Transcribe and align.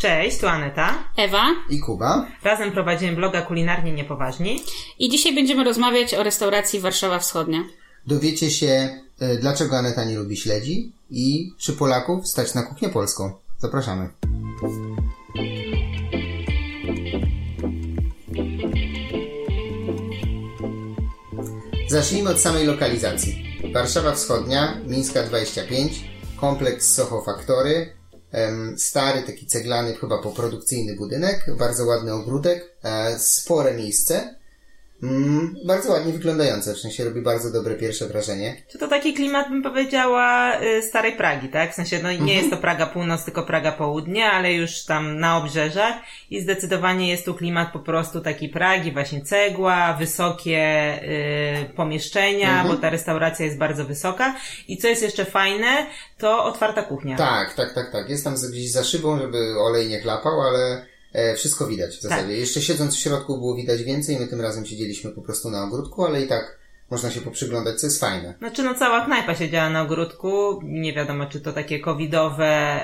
Cześć, 0.00 0.38
tu 0.38 0.48
Aneta. 0.48 1.04
Ewa. 1.16 1.46
I 1.70 1.78
Kuba. 1.80 2.26
Razem 2.44 2.72
prowadzimy 2.72 3.16
bloga 3.16 3.42
Kulinarnie 3.42 3.92
Niepoważni. 3.92 4.62
I 4.98 5.08
dzisiaj 5.08 5.34
będziemy 5.34 5.64
rozmawiać 5.64 6.14
o 6.14 6.22
restauracji 6.22 6.80
Warszawa 6.80 7.18
Wschodnia. 7.18 7.64
Dowiecie 8.06 8.50
się, 8.50 9.00
e, 9.20 9.36
dlaczego 9.36 9.78
Aneta 9.78 10.04
nie 10.04 10.18
lubi 10.18 10.36
śledzi 10.36 10.92
i 11.10 11.52
czy 11.58 11.72
Polaków 11.72 12.28
stać 12.28 12.54
na 12.54 12.62
kuchnię 12.62 12.88
polską. 12.88 13.32
Zapraszamy. 13.58 14.08
Zacznijmy 21.88 22.30
od 22.30 22.40
samej 22.40 22.66
lokalizacji. 22.66 23.60
Warszawa 23.74 24.12
Wschodnia, 24.12 24.80
Mińska 24.86 25.22
25, 25.22 26.04
kompleks 26.36 26.94
Soho 26.94 27.22
Factory, 27.22 27.74
em, 27.74 27.99
stary 28.76 29.22
taki 29.22 29.46
ceglany, 29.46 29.94
chyba 29.94 30.18
poprodukcyjny 30.18 30.96
budynek, 30.96 31.46
bardzo 31.58 31.86
ładny 31.86 32.12
ogródek, 32.12 32.76
e, 32.82 33.18
spore 33.18 33.74
miejsce, 33.74 34.39
mm, 35.02 35.56
bardzo 35.64 35.92
ładnie 35.92 36.12
wyglądające, 36.12 36.74
w 36.74 36.78
sensie 36.78 37.04
robi 37.04 37.22
bardzo 37.22 37.52
dobre 37.52 37.74
pierwsze 37.74 38.06
wrażenie. 38.06 38.62
Czy 38.68 38.78
to 38.78 38.88
taki 38.88 39.14
klimat, 39.14 39.48
bym 39.48 39.62
powiedziała, 39.62 40.60
y, 40.62 40.82
starej 40.82 41.16
Pragi, 41.16 41.48
tak? 41.48 41.72
W 41.72 41.74
sensie, 41.74 42.00
no 42.02 42.12
nie 42.12 42.34
jest 42.34 42.50
to 42.50 42.56
Praga 42.56 42.86
Północ, 42.86 43.24
tylko 43.24 43.42
Praga 43.42 43.72
Południe, 43.72 44.26
ale 44.26 44.52
już 44.52 44.84
tam 44.84 45.18
na 45.18 45.36
obrzeżach 45.36 45.94
i 46.30 46.40
zdecydowanie 46.40 47.10
jest 47.10 47.24
tu 47.24 47.34
klimat 47.34 47.72
po 47.72 47.78
prostu 47.78 48.20
taki 48.20 48.48
Pragi, 48.48 48.92
właśnie 48.92 49.20
cegła, 49.20 49.92
wysokie 49.98 50.94
y, 51.02 51.74
pomieszczenia, 51.76 52.64
bo 52.68 52.76
ta 52.76 52.90
restauracja 52.90 53.44
jest 53.44 53.58
bardzo 53.58 53.84
wysoka 53.84 54.34
i 54.68 54.76
co 54.76 54.88
jest 54.88 55.02
jeszcze 55.02 55.24
fajne, 55.24 55.86
to 56.18 56.44
otwarta 56.44 56.82
kuchnia. 56.82 57.16
Tak, 57.16 57.54
tak, 57.54 57.74
tak, 57.74 57.92
tak. 57.92 58.10
Jest 58.10 58.24
tam 58.24 58.34
gdzieś 58.50 58.72
za 58.72 58.84
szybą, 58.84 59.18
żeby 59.18 59.38
olej 59.58 59.88
nie 59.88 60.00
klapał, 60.00 60.40
ale 60.40 60.89
e, 61.12 61.34
wszystko 61.34 61.66
widać 61.66 61.96
w 61.96 62.00
zasadzie. 62.02 62.22
Tak. 62.22 62.30
Jeszcze 62.38 62.62
siedząc 62.62 62.96
w 62.96 62.98
środku 62.98 63.38
było 63.38 63.54
widać 63.54 63.82
więcej, 63.82 64.18
my 64.20 64.26
tym 64.26 64.40
razem 64.40 64.66
siedzieliśmy 64.66 65.10
po 65.10 65.22
prostu 65.22 65.50
na 65.50 65.64
ogródku, 65.64 66.04
ale 66.04 66.22
i 66.22 66.26
tak 66.28 66.60
można 66.90 67.10
się 67.10 67.20
poprzyglądać, 67.20 67.80
co 67.80 67.86
jest 67.86 68.00
fajne. 68.00 68.34
Znaczy, 68.38 68.62
no 68.62 68.74
cała 68.74 69.04
knajpa 69.04 69.34
siedziała 69.34 69.70
na 69.70 69.82
ogródku. 69.82 70.60
Nie 70.62 70.92
wiadomo, 70.92 71.26
czy 71.26 71.40
to 71.40 71.52
takie 71.52 71.80
covidowe 71.80 72.80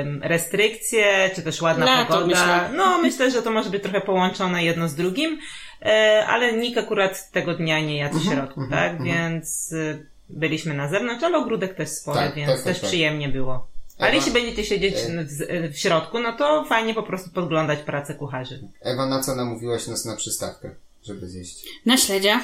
ym, 0.00 0.20
restrykcje, 0.22 1.30
czy 1.34 1.42
też 1.42 1.62
ładna 1.62 1.84
Lato, 1.84 2.06
pogoda. 2.14 2.26
myślę. 2.26 2.70
No, 2.76 2.98
myślę, 3.02 3.30
że 3.30 3.42
to 3.42 3.50
może 3.50 3.70
być 3.70 3.82
trochę 3.82 4.00
połączone 4.00 4.64
jedno 4.64 4.88
z 4.88 4.94
drugim, 4.94 5.38
e, 5.82 6.24
ale 6.28 6.52
nikt 6.52 6.78
akurat 6.78 7.30
tego 7.30 7.54
dnia 7.54 7.80
nie 7.80 7.96
jadł 7.98 8.16
Mhm, 8.16 8.30
w 8.36 8.38
środku, 8.38 8.60
tak? 8.70 9.02
Więc 9.02 9.72
y, 9.72 10.06
byliśmy 10.28 10.74
na 10.74 10.88
zewnątrz, 10.88 11.24
ale 11.24 11.38
ogródek 11.38 11.74
też 11.74 11.88
spory, 11.88 12.18
Tak, 12.18 12.34
więc 12.34 12.48
tak, 12.48 12.56
tak, 12.56 12.64
też 12.64 12.80
tak. 12.80 12.88
przyjemnie 12.88 13.28
było. 13.28 13.66
Ale 14.02 14.08
Ewa? 14.10 14.16
jeśli 14.16 14.32
będziecie 14.32 14.64
siedzieć 14.64 14.94
w, 14.94 15.72
w 15.74 15.78
środku, 15.78 16.18
no 16.20 16.32
to 16.32 16.64
fajnie 16.64 16.94
po 16.94 17.02
prostu 17.02 17.30
podglądać 17.30 17.78
pracę 17.78 18.14
kucharzy. 18.14 18.68
Ewa, 18.80 19.06
na 19.06 19.20
co 19.22 19.34
namówiłaś 19.34 19.86
nas 19.86 20.04
na 20.04 20.16
przystawkę, 20.16 20.70
żeby 21.06 21.28
zjeść? 21.28 21.64
Na 21.86 21.96
śledzia. 21.96 22.40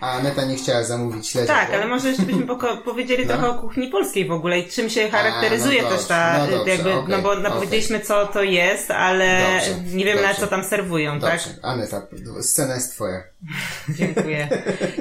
A 0.00 0.10
Aneta 0.12 0.44
nie 0.44 0.56
chciała 0.56 0.84
zamówić 0.84 1.28
śledzia. 1.28 1.54
Tak, 1.54 1.68
bo- 1.68 1.74
ale 1.74 1.86
może 1.86 2.08
jeszcze 2.08 2.22
byśmy 2.22 2.46
poko- 2.46 2.76
powiedzieli 2.90 3.26
No. 3.26 3.32
trochę 3.32 3.48
o 3.48 3.54
kuchni 3.54 3.88
polskiej 3.88 4.26
w 4.26 4.32
ogóle 4.32 4.58
i 4.60 4.68
czym 4.68 4.90
się 4.90 5.10
charakteryzuje 5.10 5.82
no 5.82 5.88
też 5.88 5.96
dobrze, 5.98 6.08
ta, 6.08 6.38
no 6.50 6.56
dobrze, 6.56 6.70
jakby, 6.72 6.92
okej, 6.94 7.08
no 7.16 7.22
bo 7.22 7.34
no, 7.34 7.40
okej. 7.40 7.52
powiedzieliśmy 7.52 8.00
co 8.00 8.26
to 8.26 8.42
jest, 8.42 8.90
ale 8.90 9.42
Dobrze, 9.54 9.96
nie 9.96 10.04
wiemy 10.04 10.22
na 10.22 10.28
dobrze. 10.28 10.40
co 10.40 10.46
tam 10.46 10.64
serwują, 10.64 11.20
tak? 11.20 11.30
Dobrze, 11.44 11.58
Aneta, 11.62 12.02
scena 12.40 12.74
jest 12.74 12.92
twoja. 12.94 13.22
Dziękuję. 13.98 14.48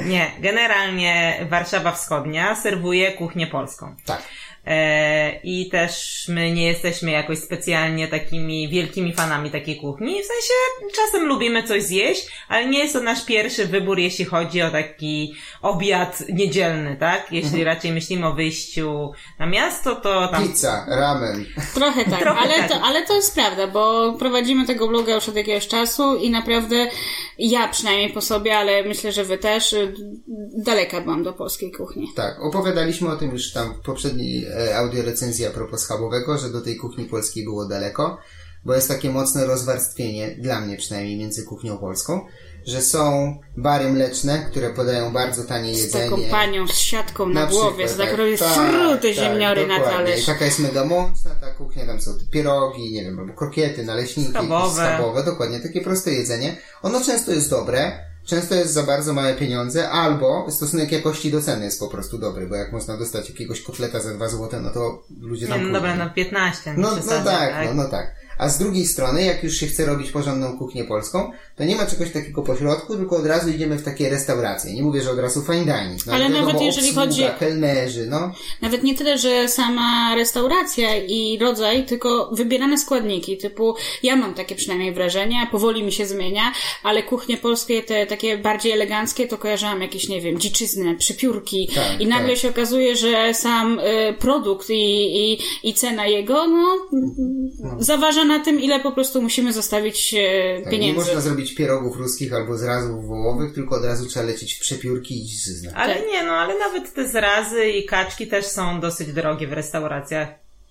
Nie, 0.06 0.32
generalnie 0.40 1.46
Warszawa 1.50 1.92
Wschodnia 1.92 2.56
serwuje 2.56 3.12
kuchnię 3.12 3.48
polską. 3.48 3.96
Tak. 4.06 4.22
E, 4.66 5.40
I 5.44 5.70
też 5.70 6.26
my 6.30 6.52
nie 6.52 6.66
jesteśmy 6.66 7.12
jakoś 7.12 7.40
specjalnie 7.40 8.08
takimi 8.08 8.70
wielkimi 8.70 9.14
fanami 9.14 9.52
takiej 9.52 9.78
kuchni. 9.78 10.14
W 10.24 10.26
sensie 10.26 10.90
czasem 10.96 11.28
lubimy 11.28 11.64
coś 11.64 11.84
zjeść, 11.84 12.28
ale 12.48 12.66
nie 12.66 12.80
jest 12.80 12.94
to 12.94 13.00
nasz 13.02 13.26
pierwszy 13.26 13.68
wybór, 13.68 14.00
jeśli 14.00 14.26
chodzi 14.26 14.62
o 14.62 14.70
taki 14.72 15.36
obiad 15.62 16.24
niedzielny, 16.34 16.96
tak? 17.00 17.32
Jeśli 17.32 17.60
Mhm. 17.60 17.66
raczej 17.66 17.92
myślimy 17.92 18.28
o 18.28 18.34
wyjściu 18.34 19.12
na 19.40 19.46
miasto, 19.46 19.96
to 19.96 20.28
tam 20.28 20.48
Pizza, 20.48 20.86
ramen. 20.90 21.46
Trochę 21.74 22.06
tak, 22.06 22.20
Trochę 22.20 22.40
ale, 22.40 22.54
tak. 22.54 22.70
To, 22.70 22.82
ale 22.82 23.06
to 23.06 23.16
jest 23.16 23.36
prawda, 23.36 23.68
bo 23.68 24.14
prowadzimy 24.20 24.66
tego 24.68 24.88
bloga 24.88 25.14
już 25.16 25.30
od 25.30 25.36
jakiegoś 25.36 25.68
czasu 25.68 26.16
i 26.16 26.30
naprawdę 26.30 26.88
ja 27.38 27.68
przynajmniej 27.68 28.10
po 28.10 28.22
sobie, 28.22 28.58
ale 28.58 28.84
myślę, 28.84 29.12
że 29.12 29.24
wy 29.24 29.38
też, 29.38 29.76
daleka 30.54 31.02
byłam 31.02 31.24
do 31.24 31.34
polskiej 31.34 31.72
kuchni. 31.72 32.08
Tak, 32.16 32.40
opowiadaliśmy 32.42 33.10
o 33.10 33.16
tym 33.16 33.32
już 33.32 33.52
tam 33.52 33.74
w 33.74 33.80
poprzedniej 33.80 34.46
e, 34.46 34.78
audiorecenzji 34.78 35.46
a 35.46 35.50
propos 35.50 35.82
schabowego, 35.82 36.38
że 36.38 36.50
do 36.50 36.62
tej 36.62 36.78
kuchni 36.78 37.06
polskiej 37.06 37.44
było 37.44 37.66
daleko, 37.66 38.18
bo 38.66 38.74
jest 38.76 38.88
takie 38.88 39.10
mocne 39.10 39.46
rozwarstwienie, 39.46 40.36
dla 40.40 40.62
mnie 40.62 40.78
przynajmniej, 40.78 41.18
między 41.18 41.44
kuchnią 41.44 41.78
polską, 41.78 42.26
że 42.66 42.82
są 42.82 43.36
bary 43.58 43.90
mleczne, 43.90 44.46
które 44.52 44.70
podają 44.70 45.14
bardzo 45.14 45.44
tanie 45.44 45.76
Z 45.76 45.78
jedzenie. 45.78 46.04
taką 46.10 46.22
panią 46.32 46.68
z 46.68 46.78
siatką 46.78 47.30
na, 47.30 47.48
głowie, 47.48 47.86
przykład, 47.88 48.08
z 48.08 48.10
tak 48.10 48.18
robi 48.18 48.38
fruty 48.38 49.14
ziemniory 49.14 49.68
na 49.68 49.80
talerz. 49.80 50.24
I 50.24 50.26
taka 50.26 50.46
jest 50.46 50.60
mega 50.60 50.86
mocna 50.86 51.32
ta 51.42 51.52
kuchnia, 51.52 51.86
tam 51.86 52.02
są 52.02 52.20
te 52.20 52.26
pierogi, 52.32 52.92
nie 52.92 53.04
wiem, 53.04 53.20
albo 53.20 53.34
krokiety, 53.34 53.84
naleśniki, 53.84 54.30
Schabowe. 54.32 54.76
schabowe, 54.76 55.24
dokładnie, 55.24 55.60
takie 55.60 55.82
proste 55.82 56.12
jedzenie. 56.12 56.58
Ono 56.82 57.02
często 57.02 57.32
jest 57.32 57.50
dobre, 57.50 57.92
często 58.26 58.56
jest 58.56 58.74
za 58.74 58.84
bardzo 58.84 59.14
małe 59.14 59.34
pieniądze, 59.34 59.90
albo 59.90 60.52
stosunek 60.52 60.92
jakości 60.92 61.32
do 61.32 61.42
ceny 61.42 61.66
jest 61.66 61.80
po 61.80 61.88
prostu 61.88 62.18
dobry, 62.18 62.48
bo 62.48 62.56
jak 62.56 62.72
można 62.72 62.98
dostać 62.98 63.30
jakiegoś 63.30 63.62
kotleta 63.62 64.00
za 64.00 64.14
2 64.14 64.30
zł, 64.30 64.62
no 64.62 64.70
to 64.70 65.04
ludzie 65.22 65.48
tam 65.48 65.68
no 65.68 65.74
dobra, 65.74 65.92
kupią. 65.94 66.06
no 66.06 66.14
15, 66.14 66.72
nie 66.72 66.78
No, 66.78 66.90
no 66.90 66.96
przesadzę, 66.96 67.32
tak, 67.32 67.66
no, 67.66 67.84
no 67.84 67.90
tak. 67.90 68.16
A 68.38 68.50
z 68.50 68.58
drugiej 68.58 68.86
strony, 68.86 69.24
jak 69.24 69.44
już 69.44 69.54
się 69.56 69.68
chce 69.68 69.86
robić 69.86 70.12
porządną 70.12 70.58
kuchnię 70.58 70.84
polską, 70.84 71.32
to 71.58 71.64
nie 71.64 71.76
ma 71.76 71.86
czegoś 71.86 72.12
takiego 72.12 72.42
pośrodku, 72.42 72.96
tylko 72.98 73.18
od 73.18 73.26
razu 73.26 73.50
idziemy 73.50 73.78
w 73.78 73.84
takie 73.84 74.10
restauracje. 74.10 74.74
Nie 74.74 74.82
mówię, 74.84 75.02
że 75.02 75.12
od 75.12 75.20
razu 75.20 75.42
fine 75.42 75.66
dining. 75.66 76.06
No, 76.06 76.14
Ale 76.14 76.30
nawet 76.30 76.62
jeżeli 76.62 76.88
obsługa, 76.88 77.02
chodzi- 77.06 77.40
kelnerzy, 77.40 78.08
no. 78.10 78.32
Nawet 78.62 78.84
nie 78.84 78.96
tyle, 78.96 79.18
że 79.18 79.48
sama 79.50 80.16
restauracja 80.16 80.98
i 80.98 81.38
rodzaj, 81.42 81.86
tylko 81.86 82.30
wybierane 82.34 82.78
składniki, 82.78 83.38
typu 83.38 83.76
ja 84.04 84.16
mam 84.16 84.34
takie 84.34 84.56
przynajmniej 84.56 84.94
wrażenie, 84.94 85.48
powoli 85.52 85.84
mi 85.84 85.92
się 85.92 86.06
zmienia, 86.06 86.52
ale 86.84 87.04
kuchnie 87.04 87.38
polskie, 87.38 87.84
te 87.84 88.06
takie 88.06 88.38
bardziej 88.38 88.72
eleganckie, 88.72 89.28
to 89.28 89.38
kojarzyłam 89.38 89.82
jakieś, 89.82 90.10
nie 90.10 90.22
wiem, 90.22 90.40
dziczyznę, 90.40 90.96
przypiórki 90.96 91.70
Tak, 91.76 92.02
i 92.02 92.08
nagle 92.08 92.30
tak. 92.30 92.38
się 92.38 92.50
okazuje, 92.50 92.96
że 92.96 93.34
sam 93.34 93.80
y, 93.80 94.14
produkt 94.20 94.70
i, 94.70 94.74
i, 95.34 95.40
i 95.64 95.74
cena 95.74 96.08
jego, 96.08 96.48
no, 96.48 96.68
zaważa 97.80 98.26
na 98.26 98.40
tym, 98.40 98.62
ile 98.62 98.80
po 98.80 98.92
prostu 98.92 99.22
musimy 99.22 99.54
zostawić 99.54 100.14
y, 100.14 100.18
Tak, 100.64 100.66
nie 100.66 100.80
pieniędzy. 100.80 101.00
można 101.00 101.22
zrobić 101.22 101.43
pierogów 101.52 101.98
ruskich 101.98 102.34
albo 102.34 102.58
zrazów 102.58 103.08
wołowych, 103.08 103.54
tylko 103.54 103.76
od 103.76 103.86
razu 103.86 104.06
trzeba 104.06 104.26
lecieć 104.26 104.54
w 104.54 104.60
przepiórki 104.60 105.22
i 105.22 105.26
dziczyznę. 105.26 105.72
Ale 105.76 106.06
nie, 106.06 106.24
no 106.24 106.32
ale 106.32 106.60
nawet 106.60 106.94
te 106.94 107.08
zrazy 107.08 107.70
i 107.70 107.86
kaczki 107.86 108.28
też 108.28 108.46
są 108.46 108.80
dosyć 108.80 109.14
drogie 109.14 109.48
w 109.48 109.54
restauracjach. 109.54 110.28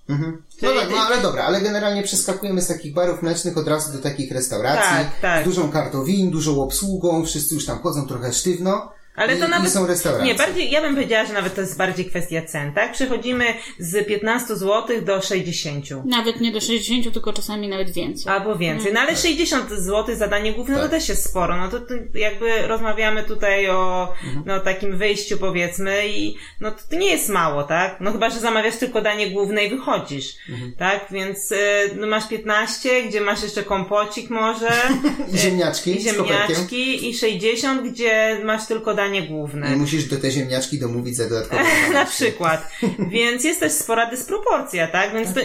Mhm. 0.09 0.43
No 0.63 0.75
tak, 0.75 0.91
no 0.91 0.97
ale 0.97 1.23
dobra, 1.23 1.45
ale 1.45 1.61
generalnie 1.61 2.03
przeskakujemy 2.03 2.63
z 2.63 2.69
takich 2.69 2.95
barów 2.95 3.23
mlecznych 3.23 3.59
od 3.59 3.69
razu 3.69 3.93
do 3.93 3.99
takich 3.99 4.33
restauracji. 4.33 5.05
Tak, 5.05 5.21
tak. 5.21 5.43
Z 5.43 5.45
dużą 5.45 5.71
kartą 5.71 6.05
win, 6.05 6.31
dużą 6.31 6.63
obsługą, 6.63 7.25
wszyscy 7.25 7.55
już 7.55 7.67
tam 7.67 7.79
chodzą 7.79 8.07
trochę 8.07 8.33
sztywno. 8.33 8.93
Ale 9.17 9.37
i, 9.37 9.41
to 9.41 9.49
nawet. 9.49 9.69
I 9.69 9.73
są 9.73 9.87
restauracje. 9.87 10.27
Nie, 10.27 10.35
bardziej, 10.35 10.71
ja 10.71 10.81
bym 10.81 10.95
powiedziała, 10.95 11.27
że 11.27 11.33
nawet 11.33 11.55
to 11.55 11.61
jest 11.61 11.77
bardziej 11.79 12.05
kwestia 12.07 12.43
cen, 12.43 12.73
tak? 12.73 12.93
Przechodzimy 12.93 13.45
z 13.79 14.07
15 14.09 14.57
zł 14.57 15.03
do 15.03 15.23
60. 15.23 15.85
Nawet 16.05 16.41
nie 16.41 16.53
do 16.53 16.61
60, 16.61 17.13
tylko 17.13 17.33
czasami 17.33 17.69
nawet 17.69 17.91
więcej. 17.91 18.33
Albo 18.33 18.57
więcej. 18.57 18.93
No 18.93 19.01
ale 19.01 19.17
60 19.17 19.71
zł 19.71 20.17
za 20.17 20.29
danie 20.29 20.53
główne 20.53 20.75
Tak. 20.75 20.85
to 20.85 20.91
też 20.91 21.09
jest 21.09 21.25
sporo. 21.31 21.57
No 21.57 21.69
to, 21.69 21.81
to 21.81 21.95
jakby 22.15 22.67
rozmawiamy 22.67 23.23
tutaj 23.25 23.69
o 23.71 24.09
Mhm. 24.25 24.43
no, 24.47 24.61
takim 24.61 24.97
wyjściu 24.99 25.39
powiedzmy 25.39 26.09
i 26.09 26.37
no 26.61 26.71
to, 26.71 26.79
to 26.91 26.97
nie 26.97 27.11
jest 27.11 27.29
mało, 27.29 27.63
tak? 27.63 27.97
No 28.01 28.13
chyba, 28.13 28.31
że 28.31 28.41
zamawiasz 28.41 28.77
tylko 28.77 29.01
danie 29.01 29.31
główne 29.31 29.65
i 29.65 29.71
wychodzisz, 29.71 30.27
Mhm. 30.51 30.73
tak? 30.79 31.07
Więc 31.11 31.53
y, 31.53 31.57
no, 31.97 32.07
masz 32.07 32.29
15, 32.29 33.03
gdzie 33.03 33.21
masz 33.21 33.43
jeszcze 33.43 33.63
kompocik 33.63 34.31
może. 34.31 34.69
I 35.35 35.39
ziemniaczki 35.39 35.97
I 35.97 36.01
ziemniaczki 36.01 37.11
i 37.11 37.15
60, 37.19 37.89
gdzie 37.93 38.39
masz 38.45 38.67
tylko 38.67 38.95
danie 38.95 39.02
główne. 39.23 39.73
I 39.73 39.77
musisz 39.77 40.05
do 40.05 40.17
te 40.17 40.31
ziemniaczki 40.31 40.79
domówić 40.79 41.17
za 41.17 41.29
dodatkowe 41.29 41.63
Na 41.95 42.05
przykład. 42.05 42.71
Więc 43.11 43.45
jest 43.45 43.61
też 43.61 43.73
spora 43.73 44.11
dysproporcja, 44.11 44.87
tak? 44.87 45.15
Więc 45.15 45.35
to, 45.35 45.41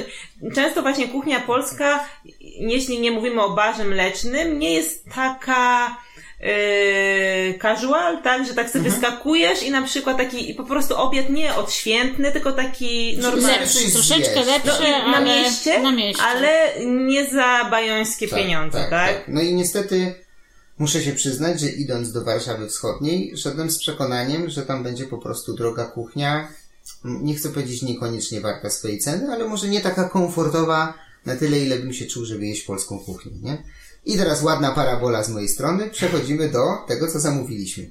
często 0.55 0.81
właśnie 0.81 1.07
kuchnia 1.07 1.39
polska, 1.39 2.05
jeśli 2.59 2.99
nie 2.99 3.11
mówimy 3.11 3.41
o 3.41 3.49
barze 3.49 3.83
mlecznym, 3.83 4.59
nie 4.59 4.73
jest 4.73 5.05
taka 5.15 5.97
yy, 6.41 7.59
casual, 7.61 8.21
tak? 8.23 8.47
Że 8.47 8.53
tak 8.53 8.69
sobie 8.69 8.89
wyskakujesz 8.89 9.63
i 9.63 9.71
na 9.71 9.81
przykład 9.81 10.17
taki 10.17 10.53
po 10.53 10.63
prostu 10.63 10.97
obiad 10.97 11.29
nie 11.29 11.55
odświętny, 11.55 12.31
tylko 12.31 12.51
taki 12.51 13.17
normalny. 13.17 13.59
Lepszy. 13.59 13.91
Troszeczkę 13.91 14.43
lepszy, 14.43 14.83
No, 15.05 15.11
na 15.11 15.19
mieście, 15.21 15.79
na 15.79 15.91
mieście. 15.91 16.23
ale 16.23 16.71
nie 16.85 17.25
za 17.25 17.65
bajońskie 17.71 18.27
pieniądze, 18.27 18.87
tak? 18.89 19.23
No 19.27 19.41
i 19.41 19.53
niestety 19.53 20.15
muszę 20.77 21.03
się 21.03 21.11
przyznać, 21.13 21.59
że 21.59 21.69
idąc 21.69 22.11
do 22.11 22.23
Warszawy 22.23 22.67
Wschodniej, 22.69 23.37
szedłem 23.37 23.71
z 23.71 23.77
przekonaniem, 23.77 24.49
że 24.49 24.61
tam 24.65 24.83
będzie 24.83 25.05
po 25.05 25.17
prostu 25.17 25.53
droga 25.53 25.85
kuchnia. 25.85 26.47
Nie 27.03 27.35
chcę 27.35 27.49
powiedzieć 27.49 27.81
niekoniecznie 27.81 28.41
warta 28.41 28.69
swojej 28.69 28.99
ceny, 28.99 29.31
ale 29.31 29.45
może 29.45 29.67
nie 29.67 29.81
taka 29.81 30.09
komfortowa, 30.09 30.93
na 31.25 31.35
tyle, 31.35 31.59
ile 31.59 31.79
bym 31.79 31.93
się 31.93 32.05
czuł, 32.05 32.25
żeby 32.25 32.45
jeść 32.45 32.61
polską 32.61 32.99
kuchnię, 32.99 33.31
nie? 33.41 33.63
I 34.05 34.17
teraz 34.17 34.43
ładna 34.43 34.71
parabola 34.71 35.23
z 35.23 35.29
mojej 35.29 35.49
strony. 35.49 35.89
Przechodzimy 35.89 36.49
do 36.49 36.63
tego, 36.87 37.07
co 37.11 37.19
zamówiliśmy. 37.19 37.89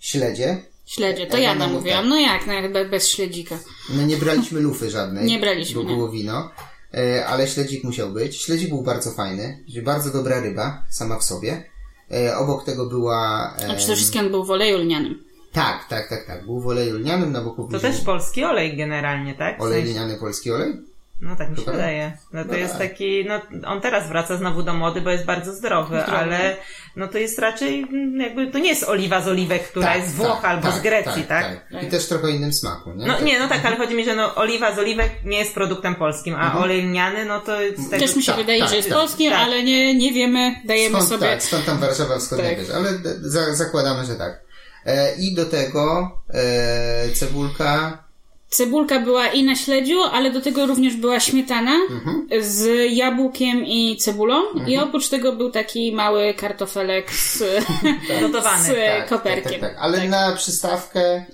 Śledzie. 0.00 0.62
Śledzie, 0.86 1.26
to 1.26 1.36
Ja 1.36 1.42
ja 1.42 1.48
mam 1.48 1.58
namówiłam. 1.58 2.00
tak. 2.00 2.08
No 2.08 2.20
jak, 2.20 2.46
no 2.46 2.52
jak 2.52 2.72
be- 2.72 2.88
bez 2.88 3.08
śledzika. 3.08 3.58
My 3.90 4.06
nie 4.06 4.16
braliśmy 4.16 4.60
lufy 4.60 4.90
żadnej. 4.90 5.26
Nie 5.26 5.38
braliśmy, 5.38 5.74
Bo 5.74 5.84
było 5.88 6.10
wino. 6.10 6.50
E, 6.94 7.26
ale 7.26 7.48
śledzik 7.48 7.84
musiał 7.84 8.10
być. 8.12 8.36
Śledzik 8.42 8.68
był 8.68 8.82
bardzo 8.82 9.10
fajny. 9.10 9.64
Bardzo 9.82 10.10
dobra 10.10 10.40
ryba, 10.40 10.86
sama 10.90 11.18
w 11.18 11.24
sobie. 11.24 11.64
E, 12.12 12.36
obok 12.36 12.64
tego 12.64 12.86
była... 12.86 13.54
E, 13.60 13.70
A 13.70 13.74
przede 13.74 13.96
wszystkim 13.96 14.20
on 14.20 14.30
był 14.30 14.44
w 14.44 14.50
oleju 14.50 14.78
lnianym. 14.78 15.24
tak, 15.52 15.86
tak, 15.88 16.08
tak, 16.08 16.26
tak. 16.26 16.44
Był 16.44 16.60
w 16.60 16.66
oleju 16.66 16.94
lnianym, 16.98 17.32
na 17.32 17.40
boku 17.40 17.62
To 17.62 17.68
bliżej 17.68 17.92
też 17.92 18.00
polski 18.00 18.44
olej 18.44 18.76
generalnie, 18.76 19.34
tak? 19.34 19.58
W 19.58 19.62
olej 19.62 19.82
sensie- 19.82 19.90
lniany, 19.92 20.16
polski 20.16 20.52
olej. 20.52 20.74
No 21.20 21.36
tak 21.36 21.50
mi 21.50 21.56
się 21.56 21.62
tak. 21.62 21.74
wydaje. 21.74 22.12
No 22.32 22.44
to 22.44 22.50
No 22.52 22.56
jest 22.58 22.78
tak. 22.78 22.88
taki, 22.90 23.24
no 23.28 23.40
on 23.66 23.80
teraz 23.80 24.08
wraca 24.08 24.36
znowu 24.36 24.62
do 24.62 24.74
mody, 24.74 25.00
bo 25.00 25.10
jest 25.10 25.24
bardzo 25.24 25.52
zdrowy, 25.52 26.00
Zdrowy. 26.02 26.18
ale 26.18 26.56
no 26.96 27.08
to 27.08 27.18
jest 27.18 27.38
raczej 27.38 27.82
mm, 27.82 28.20
jakby, 28.20 28.46
to 28.52 28.58
nie 28.58 28.68
jest 28.68 28.84
oliwa 28.88 29.20
z 29.20 29.28
oliwek, 29.28 29.68
która 29.68 29.96
jest 29.96 30.08
z 30.08 30.14
Włoch 30.14 30.44
albo 30.44 30.72
z 30.72 30.80
Grecji, 30.80 31.22
tak? 31.22 31.66
I 31.82 31.86
też 31.86 32.06
trochę 32.08 32.30
innym 32.30 32.52
smaku, 32.52 32.90
nie? 32.94 33.06
No 33.06 33.20
nie, 33.20 33.38
no 33.38 33.48
tak, 33.48 33.64
ale 33.64 33.76
chodzi 33.76 33.94
mi, 33.94 34.04
że 34.04 34.14
no 34.14 34.34
oliwa 34.34 34.74
z 34.74 34.78
oliwek 34.78 35.10
nie 35.24 35.38
jest 35.38 35.54
produktem 35.54 35.94
polskim, 35.94 36.34
a 36.34 36.58
olej 36.58 36.82
lniany, 36.82 37.24
no 37.24 37.40
to 37.40 37.56
z 37.76 37.90
tego... 37.90 38.06
Też 38.06 38.16
mi 38.16 38.22
się 38.22 38.32
tak, 38.32 38.40
wydaje, 38.40 38.60
tak, 38.60 38.70
że 38.70 38.76
jest 38.76 38.88
tak, 38.88 38.98
polskie, 38.98 39.30
tak. 39.30 39.38
ale 39.40 39.62
nie, 39.62 39.94
nie 39.94 40.12
wiemy, 40.12 40.54
dajemy 40.64 40.96
Stąd, 40.96 41.08
sobie... 41.08 41.26
tak, 41.26 41.42
stąd 41.42 41.64
tam 41.64 41.78
Warszawa 41.78 42.18
Wschodnia 42.18 42.48
Tak. 42.48 42.58
bierze, 42.58 42.74
ale 42.76 42.88
za, 43.20 43.54
zakładamy, 43.54 44.04
że 44.04 44.14
tak. 44.14 44.40
E, 44.86 45.14
I 45.16 45.34
do 45.34 45.44
tego 45.46 46.10
e, 46.34 47.08
cebulka, 47.14 48.04
Cebulka 48.48 49.00
była 49.00 49.26
i 49.26 49.44
na 49.44 49.56
śledziu, 49.56 50.02
ale 50.12 50.30
do 50.30 50.40
tego 50.40 50.66
również 50.66 50.96
była 50.96 51.20
śmietana 51.20 51.72
Mhm. 51.90 52.26
z 52.40 52.68
jabłkiem 52.92 53.64
i 53.66 53.96
cebulą. 53.96 54.42
I 54.66 54.78
oprócz 54.78 55.08
tego 55.08 55.32
był 55.32 55.50
taki 55.50 55.92
mały 55.92 56.34
kartofelek 56.34 57.12
z, 57.12 57.42
Gotowany, 58.20 58.64
z 58.64 58.66
tak, 58.76 59.08
koperkiem. 59.08 59.42
tak, 59.52 59.60
tak, 59.60 59.70
tak. 59.74 59.76
Ale 59.80 60.08
na 60.08 60.32
przystawkę 60.36 61.24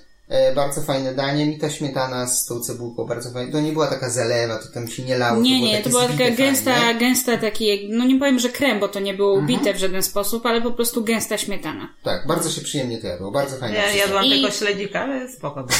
bardzo 0.55 0.81
fajne 0.81 1.13
danie. 1.13 1.45
Mi 1.45 1.57
ta 1.57 1.69
śmietana 1.69 2.27
z 2.27 2.45
tą 2.45 2.59
cebulką 2.59 3.05
bardzo 3.05 3.31
fajna. 3.31 3.51
To 3.51 3.59
nie 3.61 3.71
była 3.71 3.87
taka 3.87 4.09
zalewa, 4.09 4.57
to 4.59 4.67
tam 4.73 4.87
się 4.87 5.03
nie 5.03 5.17
lało. 5.17 5.41
Nie, 5.41 5.57
było 5.59 5.71
nie, 5.71 5.81
to 5.81 5.89
była 5.89 6.07
taka 6.07 6.29
gęsta, 6.31 6.75
fajnie. 6.75 6.99
gęsta 6.99 7.37
taki, 7.37 7.89
no 7.89 8.05
nie 8.05 8.19
powiem, 8.19 8.39
że 8.39 8.49
krem, 8.49 8.79
bo 8.79 8.87
to 8.87 8.99
nie 8.99 9.13
było 9.13 9.29
Mhm. 9.39 9.45
ubite 9.45 9.73
w 9.73 9.77
żaden 9.77 10.03
sposób, 10.03 10.45
ale 10.45 10.61
po 10.61 10.71
prostu 10.71 11.03
gęsta 11.03 11.37
śmietana. 11.37 11.89
Tak, 12.03 12.27
bardzo 12.27 12.49
się 12.49 12.61
przyjemnie 12.61 12.97
to 12.97 13.07
jadło. 13.07 13.31
Bardzo 13.31 13.57
fajna 13.57 13.77
Ja 13.77 13.91
jadłam 13.91 14.25
I- 14.25 14.29
tylko 14.29 14.51
śledzika, 14.51 15.01
ale 15.01 15.29
spoko 15.29 15.63
było. 15.63 15.79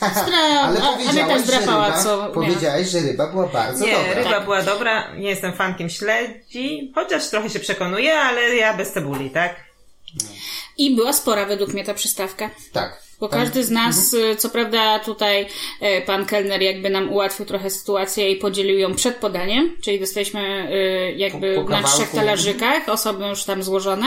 Tak. 0.00 0.12
Stra... 0.22 0.38
Ale 0.62 0.80
powiedziałaś, 0.80 1.42
że 1.46 1.60
ryba, 1.60 2.02
co 2.02 2.30
powiedziałaś, 2.34 2.86
że 2.88 3.00
ryba 3.00 3.26
była 3.26 3.46
bardzo 3.46 3.86
Nie, 3.86 3.92
dobra. 3.92 4.14
ryba 4.14 4.30
Tak. 4.30 4.44
była 4.44 4.62
dobra, 4.62 5.14
nie 5.16 5.28
jestem 5.30 5.52
fankiem 5.52 5.90
śledzi, 5.90 6.92
chociaż 6.94 7.28
trochę 7.28 7.50
się 7.50 7.60
przekonuję, 7.60 8.14
ale 8.14 8.54
ja 8.56 8.74
bez 8.74 8.92
cebuli, 8.92 9.30
tak? 9.30 9.56
I 10.76 10.96
była 10.96 11.12
spora 11.12 11.46
według 11.46 11.72
mnie 11.72 11.84
ta 11.84 11.94
przystawka. 11.94 12.50
Tak. 12.72 13.02
Bo 13.22 13.28
każdy 13.28 13.64
z 13.64 13.70
nas, 13.70 14.14
y, 14.14 14.36
co 14.36 14.50
prawda 14.50 14.98
tutaj 14.98 15.46
e, 15.80 16.02
pan 16.02 16.26
kelner 16.26 16.62
jakby 16.62 16.90
nam 16.90 17.12
ułatwił 17.12 17.46
trochę 17.46 17.70
sytuację 17.70 18.30
i 18.30 18.36
podzielił 18.36 18.78
ją 18.78 18.94
przed 18.94 19.16
podaniem, 19.16 19.76
czyli 19.80 20.00
dostaliśmy 20.00 20.68
y, 21.12 21.12
jakby 21.16 21.54
Po- 21.54 21.62
po 21.64 21.68
na 21.70 21.82
trzech 21.82 22.10
talarzykach, 22.10 22.88
osoby 22.88 23.26
już 23.26 23.44
tam 23.44 23.62
złożone, 23.62 24.06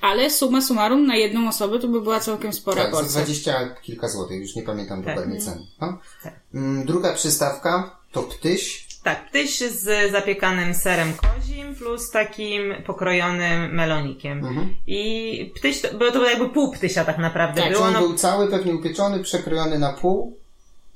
ale 0.00 0.30
summa 0.30 0.62
summarum 0.62 1.06
na 1.06 1.16
jedną 1.16 1.48
osobę 1.48 1.78
to 1.78 1.88
by 1.88 2.00
była 2.00 2.20
całkiem 2.20 2.52
spora 2.52 2.82
Tak, 2.82 2.94
za 2.94 3.00
porcja. 3.00 3.20
20 3.22 3.68
kilka 3.82 4.08
złotych, 4.08 4.40
już 4.40 4.56
nie 4.56 4.62
pamiętam 4.62 5.02
Tak. 5.04 5.14
dokładnie 5.14 5.40
ceny. 5.40 5.66
No. 5.80 5.98
Tak. 6.22 6.34
Mm, 6.54 6.86
Druga 6.86 7.12
przystawka 7.12 7.96
to 8.12 8.22
ptyś. 8.22 8.89
Tak, 9.02 9.26
ptyś 9.28 9.58
z 9.58 10.12
zapiekanym 10.12 10.74
serem 10.74 11.12
kozim 11.12 11.74
plus 11.74 12.10
takim 12.10 12.74
pokrojonym 12.86 13.74
melonikiem. 13.74 14.38
Mhm. 14.38 14.74
I 14.86 15.52
ptyś, 15.56 15.80
to, 15.80 15.88
bo 15.98 16.06
to 16.06 16.12
było 16.12 16.24
jakby 16.24 16.48
pół 16.48 16.72
ptysia 16.72 17.04
tak 17.04 17.18
naprawdę 17.18 17.62
Tak, 17.62 17.72
było. 17.72 17.84
on 17.84 17.92
No, 17.92 18.00
był 18.00 18.14
cały, 18.14 18.48
pewnie 18.50 18.74
upieczony, 18.74 19.22
przekrojony 19.22 19.78
na 19.78 19.92
pół, 19.92 20.36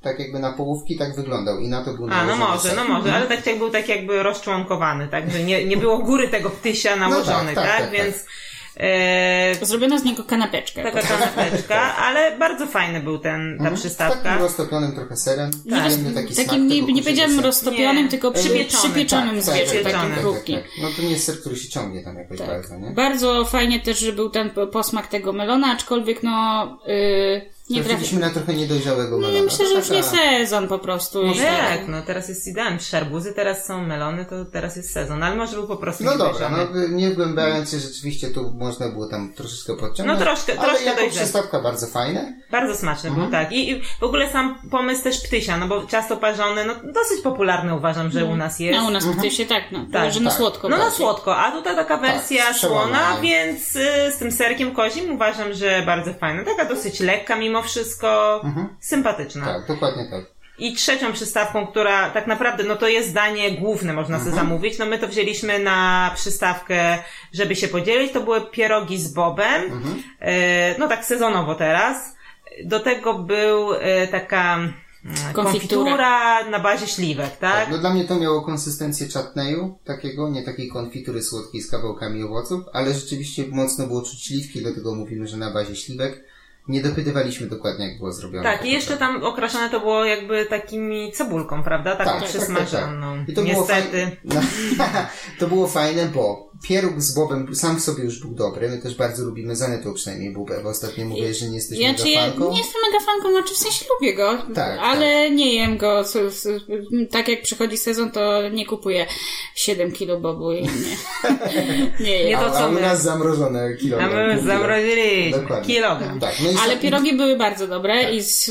tak 0.03 0.19
jakby 0.19 0.39
na 0.39 0.53
połówki, 0.53 0.99
tak 0.99 1.17
wyglądał 1.17 1.59
i 1.61 1.69
na 1.69 1.85
to 1.85 1.95
był 1.95 2.05
a, 2.07 2.09
no 2.09 2.17
nałożony 2.17 2.47
może, 2.47 2.69
ser. 2.69 2.77
no 2.77 2.85
może, 2.85 3.15
ale 3.15 3.27
tak 3.27 3.47
jak 3.47 3.59
był 3.59 3.71
tak 3.71 3.89
jakby 3.89 4.23
rozczłonkowany, 4.23 5.09
tak? 5.09 5.31
Że 5.31 5.43
nie, 5.43 5.65
nie 5.65 5.77
było 5.77 5.99
góry 5.99 6.29
tego 6.29 6.51
ptysia 6.51 6.97
nałożony, 6.97 7.55
tak, 7.55 7.65
tak? 7.65 7.67
tak, 7.67 7.81
tak. 7.81 7.91
Więc 7.91 8.27
e, 8.77 9.55
Zrobiono 9.67 9.99
z 9.99 10.05
niego 10.05 10.25
kanapeczkę. 10.25 10.83
taka 10.83 11.03
kanapeczka, 11.03 11.97
ale 11.97 12.39
bardzo 12.39 12.67
fajny 12.67 13.01
był 13.01 13.19
ten, 13.19 13.55
ta 13.59 13.63
Mhm. 13.65 13.77
Z 13.77 13.81
przystawka. 13.81 14.23
takim 14.23 14.43
roztopionym 14.43 14.93
trochę 14.93 15.17
serem. 15.17 15.51
Nie, 15.67 15.81
Przyjemny 15.81 16.13
taki 16.13 16.35
smak 16.35 16.47
takim 16.47 16.67
nie, 16.69 16.83
nie 16.83 17.03
powiedziałam 17.03 17.41
roztopionym, 17.41 18.05
Nie, 18.05 18.11
tylko 18.11 18.33
przy, 18.33 18.43
przypieczony, 18.43 18.83
przypieczonym 18.83 19.35
tak, 19.35 19.43
z 19.45 19.47
tak, 19.47 19.55
wierzchu, 19.55 19.75
przypieczony. 19.75 20.09
takim 20.09 20.23
krótkim. 20.23 20.59
No 20.83 20.89
to 20.97 21.03
nie 21.03 21.11
jest 21.11 21.25
ser, 21.27 21.41
który 21.41 21.57
się 21.57 21.69
ciągnie 21.69 22.05
tam 22.05 22.17
jakoś 22.19 22.39
Tak. 22.39 22.47
bardzo, 22.49 22.77
nie? 22.79 22.91
Bardzo 22.91 23.45
fajnie 23.45 23.81
też, 23.81 23.99
że 23.99 24.13
był 24.13 24.31
ten 24.31 24.51
posmak 24.73 25.07
tego 25.07 25.33
melona, 25.33 25.67
aczkolwiek 25.73 26.23
no 26.23 26.65
yy, 26.87 27.54
nie 27.71 27.77
trafi... 27.77 27.89
Trafiliśmy 27.89 28.21
na 28.21 28.31
trochę 28.31 28.55
niedojrzałego 28.55 29.17
melona. 29.19 29.35
Nie, 29.39 29.43
myślę, 29.43 29.67
że 29.69 29.75
już 29.75 29.91
nie 29.91 30.03
taka- 30.05 30.17
sezon 30.17 30.69
po 30.69 30.79
prostu. 30.79 31.23
No 31.27 31.35
tak, 31.35 31.89
no 31.89 32.03
teraz 32.03 32.29
jest 32.29 32.47
idealny. 32.47 32.81
Szarbuzy 32.81 33.33
teraz 33.33 33.67
są 33.67 33.83
melony, 33.83 34.25
to 34.25 34.45
teraz 34.45 34.77
jest 34.77 34.93
sezon, 34.93 35.23
ale 35.23 35.37
może 35.37 35.57
był 35.57 35.67
po 35.67 35.77
prostu 35.77 36.05
No 36.05 36.19
dobra, 36.19 36.49
no 36.49 36.59
nie 36.89 37.11
wgłębiając 37.11 37.71
się 37.71 37.79
rzeczywiście 37.79 38.31
tu 38.31 38.53
można 38.59 38.89
było 38.89 39.07
tam 39.07 39.33
troszeczkę 39.35 39.77
podciągnąć. 39.77 40.21
No 40.21 40.27
troszkę- 40.27 40.59
ale 40.59 40.69
troszkę 40.69 40.85
jako 40.85 41.11
przystawka 41.11 41.61
bardzo 41.61 41.87
fajne. 41.87 42.35
Bardzo 42.51 42.75
smaczny 42.75 43.09
Mhm. 43.11 43.31
był, 43.31 43.39
tak. 43.41 43.53
I, 43.53 43.71
I 43.71 43.83
w 44.01 44.03
ogóle 44.03 44.33
sam 44.33 44.59
pomysł 44.71 45.03
też 45.03 45.21
ptysia, 45.21 45.57
no 45.57 45.69
bo 45.69 45.87
ciasto 45.87 46.17
parzone, 46.17 46.65
no 46.65 46.75
dosyć 46.75 47.21
popularne 47.23 47.75
uważam, 47.75 48.11
że 48.11 48.25
u 48.25 48.37
nas 48.37 48.61
jest. 48.61 48.79
A 48.81 48.87
u 48.87 48.91
nas 48.91 49.05
w 49.05 49.31
się 49.31 49.47
tak, 49.47 49.63
no, 49.73 49.87
Tak, 49.93 50.13
że 50.13 50.21
na 50.21 50.31
tak. 50.31 50.39
słodko. 50.39 50.69
No 50.69 50.77
na 50.77 50.91
słodko, 50.91 51.37
a 51.37 51.53
tutaj 51.53 51.77
taka 51.77 51.97
wersja 51.97 52.53
z 52.53 52.57
przełamem. 52.57 52.89
słona, 52.97 53.21
więc 53.21 53.77
y, 53.77 54.13
z 54.13 54.19
tym 54.19 54.33
serkiem 54.33 54.75
kozim 54.75 55.13
uważam, 55.15 55.55
że 55.55 55.83
bardzo 55.87 56.15
fajna. 56.15 56.45
Taka 56.45 56.65
dosyć 56.65 57.01
lekka 57.01 57.37
mimo 57.37 57.54
wszystko, 57.63 58.41
sympatyczna. 58.81 59.45
Tak, 59.45 59.67
dokładnie 59.67 60.09
tak. 60.11 60.35
I 60.59 60.75
trzecią 60.75 61.13
przystawką, 61.13 61.67
która 61.67 62.11
tak 62.11 62.27
naprawdę, 62.27 62.65
no 62.65 62.77
to 62.77 62.89
jest 62.89 63.15
danie 63.15 63.53
główne, 63.53 63.93
można 63.93 64.21
sobie 64.21 64.31
zamówić. 64.37 64.79
No 64.79 64.87
my 64.87 64.99
to 64.99 65.09
wzięliśmy 65.09 65.59
na 65.59 66.11
przystawkę, 66.15 66.99
żeby 67.33 67.57
się 67.57 67.69
podzielić. 67.69 68.13
To 68.13 68.21
były 68.21 68.41
pierogi 68.51 68.99
z 68.99 69.13
bobem. 69.13 69.63
E, 70.21 70.79
no 70.79 70.89
tak 70.89 71.05
sezonowo 71.05 71.55
teraz. 71.55 72.15
Do 72.65 72.81
tego 72.81 73.15
był 73.15 73.75
e, 73.75 74.09
taka 74.09 74.55
mm, 74.55 74.75
Konfitura. 75.33 75.45
konfitura 75.45 76.45
na 76.45 76.59
bazie 76.59 76.87
śliwek, 76.87 77.37
tak? 77.37 77.55
Tak, 77.55 77.71
no 77.71 77.79
dla 77.79 77.91
mnie 77.95 78.05
to 78.05 78.21
miało 78.21 78.43
konsystencję 78.43 79.07
chutneyu, 79.09 79.79
takiego, 79.85 80.29
nie 80.29 80.43
takiej 80.43 80.69
konfitury 80.69 81.23
słodkiej 81.23 81.63
z 81.63 81.71
kawałkami 81.71 82.23
owoców, 82.23 82.65
ale 82.73 82.95
rzeczywiście 82.95 83.45
mocno 83.51 83.87
było 83.87 84.03
czuć 84.03 84.25
śliwki, 84.25 84.61
dlatego 84.61 84.95
mówimy, 84.95 85.27
że 85.27 85.37
na 85.37 85.51
bazie 85.51 85.77
śliwek. 85.77 86.25
Nie 86.69 86.83
dopytywaliśmy 86.83 87.47
dokładnie, 87.47 87.89
jak 87.89 87.99
było 87.99 88.13
zrobione. 88.13 88.43
Tak, 88.45 88.65
i 88.67 88.73
jeszcze 88.73 88.97
tam 88.97 89.25
okraszone 89.25 89.71
to 89.71 89.81
było 89.81 90.05
jakby 90.05 90.47
takimi 90.47 91.13
cebulką, 91.13 91.63
prawda? 91.63 91.97
Taką 91.97 92.11
Tak, 92.11 92.21
tak, 92.23 92.31
tak, 92.33 92.41
przysmażoną. 92.41 93.25
I 93.29 93.33
to 93.33 93.43
było 93.43 93.55
Niestety. 93.55 93.91
fajne. 93.91 94.17
No, 94.25 94.41
to 95.39 95.49
było 95.49 95.67
fajne, 95.67 96.07
bo 96.07 96.51
pieróg 96.69 97.01
z 97.01 97.15
bobem 97.15 97.55
sam 97.55 97.77
w 97.77 97.83
sobie 97.83 98.05
już 98.05 98.19
był 98.21 98.31
dobry. 98.31 98.69
My 98.69 98.79
też 98.79 98.95
bardzo 98.95 99.25
lubimy 99.25 99.57
Zanetą 99.57 99.95
przynajmniej 99.95 100.33
bubę, 100.33 100.61
bo 100.63 100.69
ostatnio 100.69 101.05
mówię, 101.05 101.35
że 101.35 101.47
nie 101.49 101.55
jesteśmy 101.57 101.85
Ja, 101.85 101.93
mega 101.93 102.05
czy 102.05 102.11
ja 102.11 102.21
fanką. 102.21 102.51
nie 102.53 102.59
jestem 102.59 102.81
mega 102.93 103.05
fanką, 103.05 103.31
znaczy 103.31 103.55
w 103.55 103.59
sensie 103.59 103.85
lubię 103.95 104.15
go, 104.15 104.39
Tak, 104.55 104.79
ale 104.83 105.31
nie 105.31 105.55
jem 105.55 105.79
go. 105.79 106.05
Tak 107.11 107.29
jak 107.29 107.43
przychodzi 107.43 107.79
sezon, 107.79 108.11
to 108.11 108.49
nie 108.49 108.67
kupuję 108.67 109.07
7 109.55 109.93
kilo 109.93 110.21
bobu 110.21 110.53
i 110.53 110.63
nie, 110.63 110.69
nie 112.01 112.01
Nie 112.07 112.23
jem. 112.23 112.41
to, 112.41 112.47
a, 112.47 112.51
co 112.51 112.59
a 112.59 112.67
u 112.69 112.73
my. 112.73 112.81
nas 112.81 113.03
zamrożone 113.03 113.75
kilogram. 113.75 114.11
A 114.11 114.15
my 114.35 114.43
zamroziliśmy 114.43 115.41
Dokładnie. 115.41 115.75
kilogram. 115.75 116.21
Tak, 116.21 116.35
no 116.41 116.61
Ale 116.65 116.77
pierogi 116.77 117.17
były 117.17 117.37
bardzo 117.37 117.67
dobre 117.69 118.05
Tak. 118.05 118.15
i 118.15 118.23
z, 118.23 118.45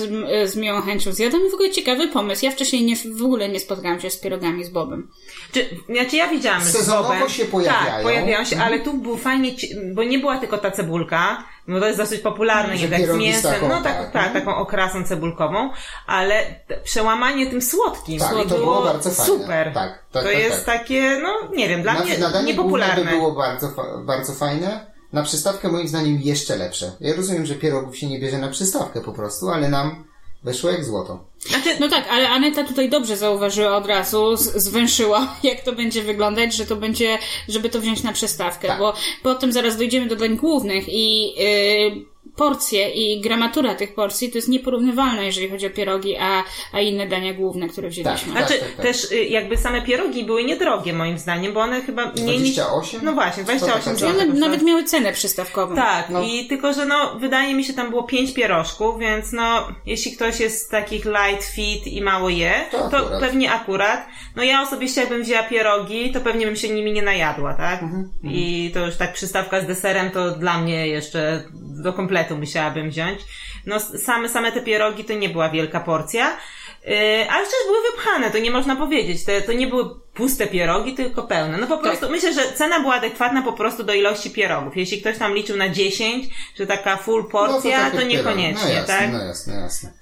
z 0.46 0.56
miłą 0.56 0.82
chęcią 0.82 1.12
zjadłam 1.14 1.48
i 1.48 1.50
w 1.50 1.54
ogóle 1.54 1.72
ciekawy 1.72 2.08
pomysł. 2.08 2.46
Ja 2.46 2.52
wcześniej 2.52 2.84
nie, 2.84 2.96
w 2.96 3.24
ogóle 3.24 3.50
nie 3.50 3.60
spotkałam 3.60 4.00
się 4.02 4.10
z 4.10 4.18
pierogami 4.18 4.64
z 4.66 4.70
bobem. 4.70 5.08
Czy, 5.52 5.66
znaczy 5.90 6.16
ja 6.16 6.28
widziałam 6.28 6.62
z 6.64 6.66
Sezonowo 6.72 7.14
bobem. 7.14 7.30
się 7.30 7.46
pojawiają. 7.46 8.03
Mhm. 8.04 8.26
Pojawiają 8.26 8.46
się, 8.46 8.58
ale 8.58 8.80
tu 8.80 8.98
był 8.98 9.18
fajnie, 9.18 9.52
bo 9.94 10.04
nie 10.04 10.20
była 10.20 10.38
tylko 10.38 10.58
ta 10.58 10.72
cebulka, 10.72 11.44
bo 11.68 11.80
to 11.80 11.88
jest 11.88 11.98
dosyć 12.00 12.22
popularne, 12.22 12.74
tak 12.90 13.08
z 13.08 13.18
mięsem, 13.18 13.54
taką, 13.54 13.68
no 13.68 13.82
tak, 13.82 13.98
tak, 13.98 14.12
tak, 14.12 14.26
mhm. 14.26 14.34
taką 14.34 14.56
okrasą 14.56 15.04
cebulkową, 15.04 15.70
ale 16.08 16.46
przełamanie 16.84 17.50
tym 17.50 17.62
słodkim 17.62 18.20
Tak, 18.20 18.34
to, 18.34 18.46
to 18.46 18.56
było 18.58 18.84
bardzo 18.84 19.12
fajne. 19.12 19.26
super. 19.26 19.74
Tak, 19.74 20.04
tak, 20.12 20.24
to 20.24 20.30
tak, 20.30 20.38
jest 20.38 20.66
tak. 20.66 20.80
takie, 20.80 21.20
no 21.24 21.56
nie 21.56 21.70
wiem, 21.70 21.82
dla 21.82 21.94
na, 21.94 22.00
mnie 22.04 22.18
niepopularne. 22.46 23.04
by 23.04 23.10
było 23.10 23.32
bardzo, 23.32 23.68
bardzo 24.06 24.34
fajne. 24.34 24.94
Na 25.14 25.24
przystawkę 25.24 25.70
moim 25.70 25.88
zdaniem 25.88 26.20
jeszcze 26.22 26.56
lepsze. 26.56 26.92
Ja 27.00 27.16
rozumiem, 27.16 27.46
że 27.46 27.56
pierogów 27.56 27.98
się 27.98 28.08
nie 28.08 28.20
bierze 28.20 28.38
na 28.38 28.48
przystawkę 28.48 29.02
po 29.02 29.14
prostu, 29.14 29.50
ale 29.50 29.70
nam 29.70 30.06
weszło 30.44 30.70
jak 30.70 30.86
złoto. 30.86 31.26
Znaczy, 31.40 31.70
No 31.80 31.90
tak, 31.90 32.08
ale 32.12 32.30
Aneta 32.30 32.64
tutaj 32.64 32.90
dobrze 32.90 33.18
zauważyła 33.18 33.78
od 33.78 33.86
razu, 33.86 34.36
zwęszyła, 34.36 35.36
jak 35.44 35.62
to 35.62 35.74
będzie 35.74 36.02
wyglądać, 36.04 36.56
że 36.56 36.66
to 36.66 36.76
będzie, 36.76 37.18
żeby 37.48 37.70
to 37.70 37.80
wziąć 37.82 38.04
na 38.04 38.14
przystawkę, 38.14 38.68
Tak. 38.68 38.80
bo 38.80 38.94
potem 39.24 39.52
zaraz 39.52 39.78
dojdziemy 39.78 40.08
do 40.08 40.16
dań 40.16 40.38
głównych 40.38 40.86
i 40.90 41.34
yy, 41.36 42.06
porcje 42.36 42.90
i 42.90 43.22
gramatura 43.22 43.76
tych 43.76 43.96
porcji 43.96 44.32
to 44.32 44.38
jest 44.38 44.48
nieporównywalne, 44.50 45.26
jeżeli 45.26 45.50
chodzi 45.50 45.68
o 45.68 45.70
pierogi, 45.70 46.16
a, 46.20 46.44
a 46.74 46.80
inne 46.80 47.08
dania 47.08 47.34
główne, 47.34 47.68
które 47.70 47.90
wzięliśmy. 47.90 48.34
Tak, 48.34 48.48
Znaczy, 48.48 48.60
tak, 48.64 48.72
tak. 48.76 48.86
też 48.86 49.12
y, 49.12 49.24
jakby 49.26 49.58
same 49.58 49.82
pierogi 49.82 50.24
były 50.26 50.44
niedrogie 50.44 50.94
moim 50.94 51.18
zdaniem, 51.18 51.54
bo 51.54 51.60
one 51.60 51.82
chyba 51.82 52.06
mniej 52.12 52.40
niż... 52.40 52.56
28? 52.56 53.00
No 53.04 53.14
właśnie, 53.14 53.44
28 53.44 53.94
To 53.94 54.00
zł. 54.00 54.10
One 54.22 54.40
nawet 54.40 54.62
miały 54.64 54.84
cenę 54.84 55.14
przystawkową. 55.14 55.76
Tak, 55.76 56.10
No. 56.10 56.22
i 56.24 56.46
tylko, 56.48 56.74
że 56.74 56.86
no, 56.86 57.16
wydaje 57.20 57.54
mi 57.56 57.64
się, 57.64 57.74
tam 57.74 57.90
było 57.90 58.04
pięć 58.04 58.34
pierożków, 58.34 59.00
więc 59.00 59.32
no, 59.32 59.68
jeśli 59.86 60.12
ktoś 60.12 60.40
jest 60.40 60.66
z 60.66 60.70
takich 60.70 61.06
light 61.06 61.46
fit 61.56 61.88
i 61.88 62.02
mało 62.02 62.30
je, 62.30 62.54
To 62.72 62.78
to, 62.90 62.98
akurat. 62.98 63.20
pewnie 63.20 63.52
akurat. 63.52 64.08
No 64.36 64.44
ja 64.44 64.62
osobiście 64.62 65.02
jakbym 65.02 65.24
wzięła 65.24 65.44
pierogi, 65.44 66.12
to 66.12 66.22
pewnie 66.22 66.46
bym 66.46 66.56
się 66.56 66.70
nimi 66.70 66.92
nie 66.92 67.02
najadła, 67.02 67.54
tak? 67.54 67.84
Mhm, 67.84 68.10
I 68.24 68.72
to 68.74 68.86
już 68.86 68.96
tak 68.96 69.14
przystawka 69.14 69.62
z 69.62 69.66
deserem, 69.66 70.12
to 70.12 70.32
dla 70.32 70.58
mnie 70.58 70.88
jeszcze 70.88 71.44
do 71.84 71.94
kompletu 71.94 72.23
musiałabym 72.32 72.90
wziąć. 72.90 73.20
No 73.66 73.80
same, 73.80 74.30
same 74.30 74.52
te 74.52 74.62
pierogi 74.62 75.06
to 75.06 75.14
nie 75.14 75.30
była 75.30 75.50
wielka 75.50 75.80
porcja. 75.80 76.38
Yy, 76.86 76.92
ale 77.32 77.44
przecież 77.44 77.66
były 77.68 77.78
wypchane, 77.92 78.32
to 78.32 78.38
nie 78.40 78.52
można 78.52 78.76
powiedzieć. 78.76 79.26
Te, 79.26 79.42
to 79.42 79.54
nie 79.54 79.68
były 79.68 79.86
puste 80.14 80.48
pierogi, 80.48 80.94
tylko 80.94 81.24
pełne. 81.24 81.58
No 81.58 81.68
po 81.68 81.74
Tak. 81.78 81.84
prostu 81.84 82.10
myślę, 82.10 82.34
że 82.34 82.54
cena 82.54 82.80
była 82.80 82.96
adekwatna 82.96 83.42
po 83.42 83.54
prostu 83.54 83.84
do 83.84 83.94
ilości 83.94 84.32
pierogów. 84.32 84.78
Jeśli 84.78 85.02
ktoś 85.02 85.18
tam 85.18 85.34
liczył 85.36 85.58
na 85.58 85.70
10, 85.70 86.30
że 86.56 86.68
taka 86.68 86.98
full 86.98 87.30
porcja, 87.30 87.78
tak 87.80 87.94
to, 87.94 88.00
jak 88.00 88.10
niekoniecznie, 88.10 88.68
pierog. 88.68 88.88
no 88.88 88.94
jasne, 88.94 88.98
tak? 88.98 89.12
No 89.14 89.24
jasne, 89.26 89.54
jasne. 89.54 89.94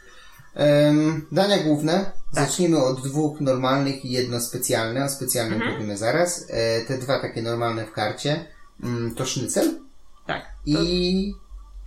Em, 0.55 1.27
dania 1.31 1.57
główne. 1.57 2.11
Tak. 2.35 2.45
Zacznijmy 2.45 2.83
od 2.83 3.01
dwóch 3.07 3.41
normalnych 3.41 4.05
i 4.05 4.11
jedno 4.11 4.39
specjalne. 4.41 5.05
O 5.05 5.09
specjalnym 5.09 5.53
Mhm. 5.61 5.73
powiemy 5.73 5.97
zaraz. 5.97 6.45
E, 6.49 6.81
te 6.81 6.97
dwa 6.97 7.19
takie 7.19 7.41
normalne 7.41 7.85
w 7.85 7.91
karcie. 7.91 8.45
Mm, 8.83 9.15
to 9.15 9.25
sznycel 9.25 9.79
Tak. 10.27 10.45
i 10.65 11.33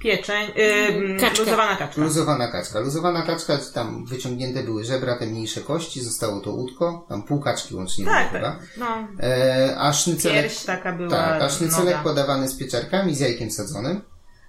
Pieczeń, 0.04 0.50
yy, 0.56 1.16
Kaczka. 1.20 1.38
luzowana 1.44 1.76
kaczka. 1.76 2.00
luzowana 2.02 2.48
kaczka. 2.48 2.80
Luzowana 2.80 3.22
kaczka, 3.22 3.58
tam 3.74 4.04
wyciągnięte 4.06 4.62
były 4.62 4.84
żebra, 4.84 5.16
te 5.18 5.26
mniejsze 5.26 5.60
kości, 5.60 6.00
zostało 6.04 6.40
to 6.40 6.50
łódko, 6.50 7.06
tam 7.08 7.22
pół 7.22 7.40
kaczki 7.40 7.74
łącznie 7.74 8.04
było 8.04 8.16
Tak, 8.16 8.32
chyba. 8.32 8.50
tak. 8.50 8.58
No, 8.76 8.86
E, 9.22 9.74
a 9.78 9.92
sznycelek, 9.92 10.42
pierś 10.42 10.62
taka 10.64 10.92
była. 10.92 11.10
tak, 11.10 11.42
a 11.42 11.50
sznycelek 11.50 11.96
podawany 12.02 12.48
z 12.48 12.56
pieczarkami, 12.56 13.14
z 13.14 13.20
jajkiem 13.20 13.50
sadzonym. 13.50 14.00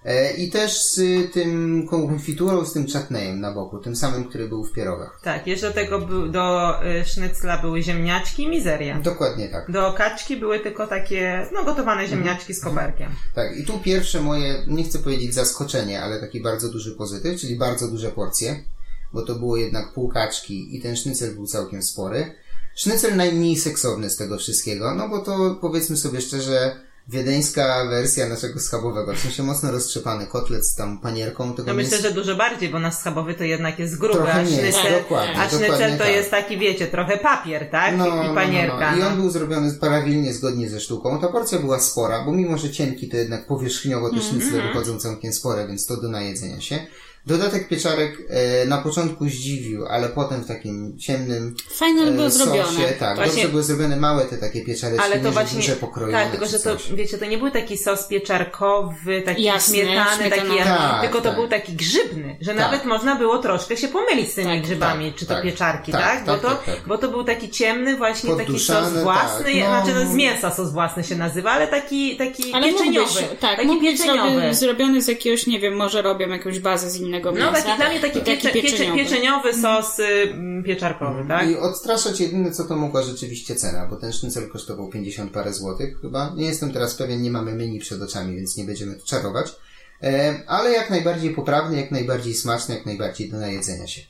E, 0.06 0.32
I 0.32 0.50
też 0.50 0.82
z 0.82 1.00
tym 1.32 1.86
konfiturą, 1.90 2.64
z 2.64 2.72
tym 2.72 2.86
czatnejem 2.86 3.40
na 3.40 3.52
boku, 3.52 3.78
tym 3.78 3.96
samym, 3.96 4.24
który 4.24 4.48
był 4.48 4.64
w 4.64 4.72
pierogach. 4.72 5.20
Tak, 5.22 5.46
jeszcze 5.46 5.68
do 5.68 5.74
tego 5.74 6.00
do 6.28 6.74
y, 6.84 7.04
sznycla 7.04 7.58
były 7.58 7.82
ziemniaczki 7.82 8.42
i 8.42 8.48
mizeria. 8.48 9.00
Dokładnie 9.00 9.48
tak. 9.48 9.70
Do 9.70 9.92
kaczki 9.92 10.36
były 10.36 10.60
tylko 10.60 10.86
takie, 10.86 11.46
no 11.52 11.64
gotowane 11.64 12.08
ziemniaczki 12.08 12.54
z 12.54 12.60
koperkiem. 12.60 13.10
Tak, 13.34 13.56
i 13.56 13.64
tu 13.64 13.78
pierwsze 13.78 14.20
moje, 14.20 14.54
nie 14.66 14.84
chcę 14.84 14.98
powiedzieć 14.98 15.34
zaskoczenie, 15.34 16.02
ale 16.02 16.20
taki 16.20 16.40
bardzo 16.40 16.68
duży 16.68 16.94
pozytyw, 16.94 17.40
czyli 17.40 17.56
bardzo 17.56 17.88
duże 17.88 18.10
porcje, 18.10 18.64
bo 19.12 19.22
to 19.22 19.34
było 19.34 19.56
jednak 19.56 19.92
pół 19.92 20.08
kaczki 20.08 20.76
i 20.76 20.80
ten 20.80 20.96
sznycel 20.96 21.34
był 21.34 21.46
całkiem 21.46 21.82
spory. 21.82 22.32
Sznycel 22.74 23.16
najmniej 23.16 23.56
seksowny 23.56 24.10
z 24.10 24.16
tego 24.16 24.38
wszystkiego, 24.38 24.94
no 24.94 25.08
bo 25.08 25.18
to 25.18 25.58
powiedzmy 25.60 25.96
sobie 25.96 26.20
szczerze, 26.20 26.85
wiedeńska 27.08 27.84
wersja 27.90 28.28
naszego 28.28 28.60
schabowego, 28.60 29.14
w 29.14 29.18
sensie 29.18 29.42
mocno 29.42 29.70
roztrzepany 29.70 30.26
kotlet 30.26 30.66
z 30.66 30.74
tam 30.74 30.98
panierką, 30.98 31.52
tego 31.54 31.68
No 31.68 31.74
myślę, 31.74 31.98
mięsa- 31.98 32.02
że 32.02 32.10
dużo 32.10 32.36
bardziej, 32.36 32.68
bo 32.68 32.78
nasz 32.78 32.94
schabowy 32.94 33.34
to 33.34 33.44
jednak 33.44 33.78
jest 33.78 33.98
gruby, 33.98 34.14
Trochę 34.14 34.32
a 34.34 34.40
jest, 34.42 34.52
sznycel, 34.52 34.92
dokładnie, 35.02 35.36
a 35.40 35.48
sznycel 35.48 35.70
dokładnie 35.70 35.96
to 35.98 36.04
tak. 36.04 36.12
jest 36.12 36.30
taki, 36.30 36.58
wiecie, 36.58 36.86
trochę 36.86 37.16
papier, 37.18 37.70
tak? 37.70 37.94
I 37.94 38.34
panierka. 38.34 38.96
I 38.96 39.00
no. 39.00 39.06
on 39.06 39.16
był 39.16 39.30
zrobiony 39.30 39.72
prawilnie, 39.72 40.34
zgodnie 40.34 40.68
ze 40.70 40.80
sztuką. 40.80 41.20
Ta 41.20 41.28
porcja 41.28 41.58
była 41.58 41.80
spora, 41.80 42.24
bo 42.24 42.32
mimo, 42.32 42.58
że 42.58 42.70
cienki, 42.70 43.08
to 43.08 43.16
jednak 43.16 43.46
powierzchniowo 43.46 44.10
te 44.10 44.20
sznycle 44.20 44.46
Mhm. 44.48 44.68
wychodzą 44.68 44.98
całkiem 44.98 45.32
spore, 45.32 45.68
więc 45.68 45.86
to 45.86 45.96
do 45.96 46.08
najedzenia 46.08 46.60
się. 46.60 46.86
Dodatek 47.26 47.68
pieczarek 47.68 48.18
e, 48.28 48.66
na 48.66 48.78
początku 48.78 49.28
zdziwił, 49.28 49.86
ale 49.86 50.08
potem 50.08 50.40
w 50.44 50.46
takim 50.48 50.98
ciemnym 50.98 51.54
Fajne 51.70 52.02
e, 52.02 52.10
było 52.12 52.30
zrobione. 52.30 52.64
sosie, 52.64 52.86
tak, 52.98 53.16
Właśnie- 53.16 53.32
dobrze 53.34 53.48
były 53.48 53.62
zrobione 53.62 53.96
małe 53.96 54.24
te 54.24 54.36
takie 54.38 54.64
pieczareczki, 54.64 55.04
Ale 55.04 55.16
nie, 55.18 55.22
to 55.24 55.32
właśnie, 55.32 55.56
duże 55.60 55.76
pokrojone 55.76 56.12
tak, 56.22 56.30
tylko 56.30 56.46
że 56.46 56.58
to, 56.58 56.76
coś. 56.76 56.92
wiecie, 56.92 57.18
to 57.18 57.26
nie 57.26 57.38
był 57.38 57.50
taki 57.50 57.78
sos 57.78 58.06
pieczarkowy, 58.06 59.22
taki 59.22 59.42
Jasny, 59.42 59.76
śmietany, 59.76 60.30
taki, 60.30 60.58
Tak, 60.64 61.00
tylko 61.02 61.18
to 61.18 61.24
tak. 61.28 61.34
był 61.34 61.48
taki 61.48 61.72
grzybny, 61.72 62.36
że 62.40 62.50
Tak. 62.50 62.60
nawet 62.60 62.84
można 62.84 63.16
było 63.16 63.38
troszkę 63.38 63.76
się 63.76 63.88
pomylić 63.88 64.32
z 64.32 64.34
tymi 64.34 64.46
Tak, 64.56 64.62
grzybami, 64.62 65.10
tak, 65.10 65.18
czy 65.18 65.26
to 65.26 65.34
tak, 65.34 65.42
pieczarki, 65.42 65.92
tak, 65.92 66.02
tak? 66.02 66.24
Bo, 66.24 66.48
tak, 66.48 66.64
to, 66.64 66.72
bo 66.86 66.98
to 66.98 67.08
był 67.08 67.24
taki 67.24 67.50
ciemny 67.50 67.96
właśnie 67.96 68.36
taki 68.36 68.58
sos 68.60 68.92
własny, 69.02 69.44
tak, 69.44 69.54
no. 69.54 69.66
znaczy 69.66 70.04
no, 70.04 70.10
z 70.12 70.14
mięsa 70.14 70.50
sos 70.54 70.72
własny 70.72 71.04
się 71.04 71.16
nazywa, 71.16 71.50
ale 71.50 71.68
taki, 71.68 72.16
taki 72.16 72.52
Ale 72.52 72.68
pieczeniowy. 72.72 73.20
być, 73.20 73.28
tak, 73.40 73.56
taki 73.56 73.66
mógł 73.68 73.80
pieczeniowy. 73.80 74.18
zrobiony, 74.30 74.54
zrobiony 74.54 75.02
z 75.02 75.08
jakiegoś, 75.08 75.46
nie 75.46 75.60
wiem, 75.60 75.76
może 75.76 76.02
robią 76.02 76.28
jakąś 76.28 76.58
bazę 76.58 76.90
z 76.90 76.96
innego 76.96 77.15
mięsa. 77.32 77.46
No 77.46 77.52
taki, 77.52 77.76
dla 77.76 77.88
mnie 77.88 78.00
taki, 78.00 78.20
piecze, 78.20 78.50
piecze, 78.50 78.92
pieczeniowy 78.94 79.54
sos 79.54 79.98
y, 79.98 80.62
pieczarkowy, 80.64 81.24
tak? 81.28 81.50
I 81.50 81.56
odstraszać 81.56 82.20
jedyne, 82.20 82.50
co 82.50 82.64
to 82.64 82.76
mogła 82.76 83.02
rzeczywiście 83.02 83.56
cena, 83.56 83.86
bo 83.86 83.96
ten 83.96 84.12
sznycel 84.12 84.48
kosztował 84.48 84.88
50 84.88 85.32
parę 85.32 85.52
złotych 85.52 86.00
chyba. 86.00 86.32
Nie 86.36 86.46
jestem 86.46 86.72
teraz 86.72 86.94
pewien, 86.94 87.22
nie 87.22 87.30
mamy 87.30 87.54
menu 87.54 87.78
przed 87.78 88.02
oczami, 88.02 88.36
więc 88.36 88.56
nie 88.56 88.64
będziemy 88.64 88.94
tu 88.94 89.06
czarować. 89.06 89.54
E, 90.02 90.34
ale 90.46 90.70
jak 90.70 90.90
najbardziej 90.90 91.34
poprawny, 91.34 91.80
jak 91.80 91.90
najbardziej 91.90 92.34
smaczny, 92.34 92.74
jak 92.74 92.86
najbardziej 92.86 93.30
do 93.30 93.38
najedzenia 93.38 93.86
się. 93.86 94.00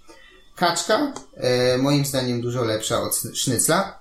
Kaczka, 0.57 1.13
e, 1.37 1.79
moim 1.79 2.05
zdaniem 2.05 2.41
dużo 2.41 2.65
lepsza 2.65 3.03
od 3.03 3.23
sznycla. 3.35 3.99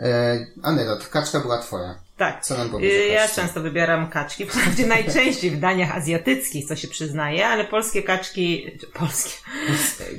E, 0.00 0.46
Anelot, 0.62 1.08
kaczka 1.08 1.40
była 1.40 1.58
twoja. 1.58 2.03
Tak. 2.16 2.44
Co 2.44 2.56
nam 2.58 2.70
powiesz 2.70 2.92
o 2.92 2.96
Y, 2.96 3.08
Ja 3.08 3.28
często 3.28 3.60
wybieram 3.60 4.10
kaczki, 4.10 4.46
wprawdzie 4.46 4.86
najczęściej 4.86 5.50
w 5.50 5.60
daniach 5.60 5.96
azjatyckich, 5.96 6.68
co 6.68 6.76
się 6.76 6.88
przyznaje, 6.88 7.46
ale 7.46 7.64
polskie 7.64 8.02
kaczki, 8.02 8.66
polskie, 8.92 9.30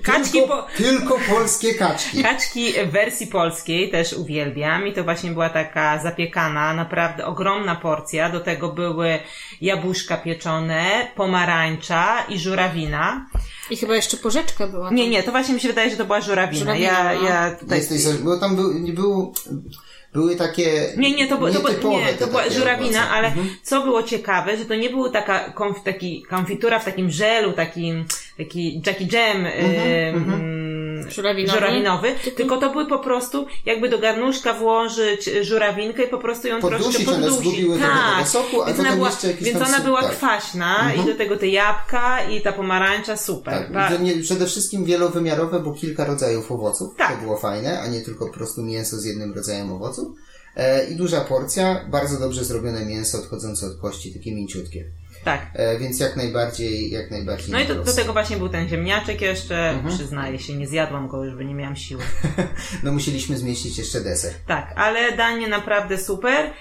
kaczki 0.04 0.32
tylko, 0.32 0.48
po, 0.48 0.68
tylko 0.78 1.20
polskie 1.30 1.74
kaczki. 1.74 2.24
Kaczki 2.24 2.74
w 2.86 2.92
wersji 2.92 3.28
polskiej 3.28 3.92
też 3.92 4.14
uwielbiam 4.14 4.88
i 4.88 4.94
to 4.94 5.04
właśnie 5.04 5.32
była 5.32 5.50
taka 5.50 6.04
zapiekana, 6.04 6.74
naprawdę 6.74 7.26
ogromna 7.26 7.76
porcja. 7.76 8.30
Do 8.30 8.40
tego 8.40 8.70
były 8.70 9.20
jabłuszka 9.62 10.18
pieczone, 10.18 11.08
pomarańcza 11.16 12.26
i 12.30 12.40
żurawina. 12.40 13.26
I 13.70 13.78
chyba 13.78 13.96
jeszcze 13.96 14.18
porzeczka 14.18 14.68
była. 14.68 14.92
Nie, 14.92 15.10
nie, 15.10 15.24
to 15.24 15.32
właśnie 15.32 15.54
mi 15.54 15.60
się 15.60 15.68
wydaje, 15.68 15.90
że 15.90 15.98
to 15.98 16.06
była 16.06 16.22
żurawina. 16.22 16.60
Żurawina, 16.60 17.14
ja, 17.14 17.22
no. 17.22 17.28
ja 17.30 17.56
tutaj... 17.60 17.78
Jesteś, 17.78 18.18
bo 18.18 18.38
tam 18.38 18.56
był, 18.56 18.74
nie 18.74 18.94
był, 18.94 19.34
były 20.16 20.36
takie 20.36 20.72
Nie, 20.98 21.12
nie, 21.16 21.28
to, 21.28 21.38
było, 21.38 21.52
to, 21.52 21.60
nietypowe 21.70 21.98
nie, 22.06 22.14
to 22.14 22.28
była 22.28 22.50
żurawina, 22.50 23.00
owoce. 23.00 23.14
ale 23.14 23.28
Mhm. 23.28 23.48
co 23.64 23.82
było 23.84 24.04
ciekawe, 24.04 24.58
że 24.58 24.66
to 24.66 24.76
nie 24.76 24.90
był 24.90 25.10
taka 25.10 25.40
konf, 25.50 25.84
taki 25.84 26.24
konfitura 26.30 26.80
w 26.80 26.86
takim 26.86 27.12
żelu, 27.12 27.54
takim, 27.54 28.06
taki 28.38 28.82
Jackie 28.86 29.08
Jam, 29.18 29.46
Mhm, 29.46 30.34
ym, 30.34 30.65
Żurawinowy? 31.10 31.60
żurawinowy, 31.60 32.08
tylko 32.38 32.58
to 32.58 32.70
były 32.70 32.86
po 32.88 33.00
prostu, 33.00 33.48
jakby 33.66 33.90
do 33.90 34.00
garnuszka 34.00 34.54
włożyć 34.54 35.30
żurawinkę 35.42 36.04
i 36.04 36.08
po 36.08 36.18
prostu 36.18 36.48
ją 36.48 36.62
Poddusić, 36.62 37.06
troszkę 37.06 37.12
poddusić. 37.22 37.66
tak. 37.82 38.28
soku, 38.28 38.62
a 38.62 38.66
więc 38.66 38.80
ona 38.80 38.96
była, 38.96 39.12
Więc 39.42 39.62
ona 39.62 39.80
była 39.80 40.02
tak. 40.02 40.12
kwaśna 40.12 40.94
i 40.94 41.06
do 41.06 41.16
tego 41.16 41.38
te 41.38 41.48
jabłka 41.48 42.24
i 42.24 42.42
ta 42.42 42.52
pomarańcza, 42.52 43.18
super. 43.18 43.70
Tak, 43.74 43.92
przede 44.22 44.46
wszystkim 44.46 44.86
wielowymiarowe, 44.86 45.60
bo 45.60 45.74
kilka 45.74 46.06
rodzajów 46.06 46.52
owoców. 46.52 46.96
Tak. 46.98 47.16
To 47.16 47.22
było 47.22 47.38
fajne, 47.38 47.80
a 47.80 47.88
nie 47.88 48.02
tylko 48.02 48.26
po 48.28 48.34
prostu 48.34 48.64
mięso 48.64 48.98
z 48.98 49.06
jednym 49.06 49.34
rodzajem 49.34 49.72
owoców. 49.72 50.08
E, 50.56 50.86
I 50.90 50.96
duża 50.96 51.22
porcja, 51.22 51.86
bardzo 51.90 52.20
dobrze 52.20 52.44
zrobione 52.44 52.86
mięso 52.86 53.18
odchodzące 53.18 53.68
od 53.68 53.78
kości, 53.78 54.14
takie 54.14 54.36
mięciutkie. 54.36 54.86
Tak. 55.26 55.48
E, 55.54 55.80
więc 55.80 56.00
jak 56.00 56.16
najbardziej, 56.16 56.92
jak 56.92 57.12
najbardziej. 57.12 57.52
No 57.52 57.60
i 57.60 57.68
do, 57.68 57.76
do 57.84 57.94
tego 57.94 58.14
właśnie 58.14 58.38
był 58.38 58.50
ten 58.50 58.68
ziemniaczek 58.68 59.22
jeszcze, 59.22 59.70
Mhm. 59.70 59.96
przyznaję 59.96 60.40
się, 60.40 60.54
nie 60.56 60.68
zjadłam 60.68 61.08
go 61.08 61.24
już, 61.24 61.36
bo 61.36 61.42
nie 61.44 61.54
miałam 61.56 61.76
siły. 61.76 62.04
No 62.84 62.92
musieliśmy 62.92 63.38
zmieścić 63.38 63.78
jeszcze 63.78 64.02
deser. 64.02 64.34
Tak, 64.48 64.74
ale 64.76 65.18
danie 65.18 65.48
naprawdę 65.48 65.98
super. 65.98 66.52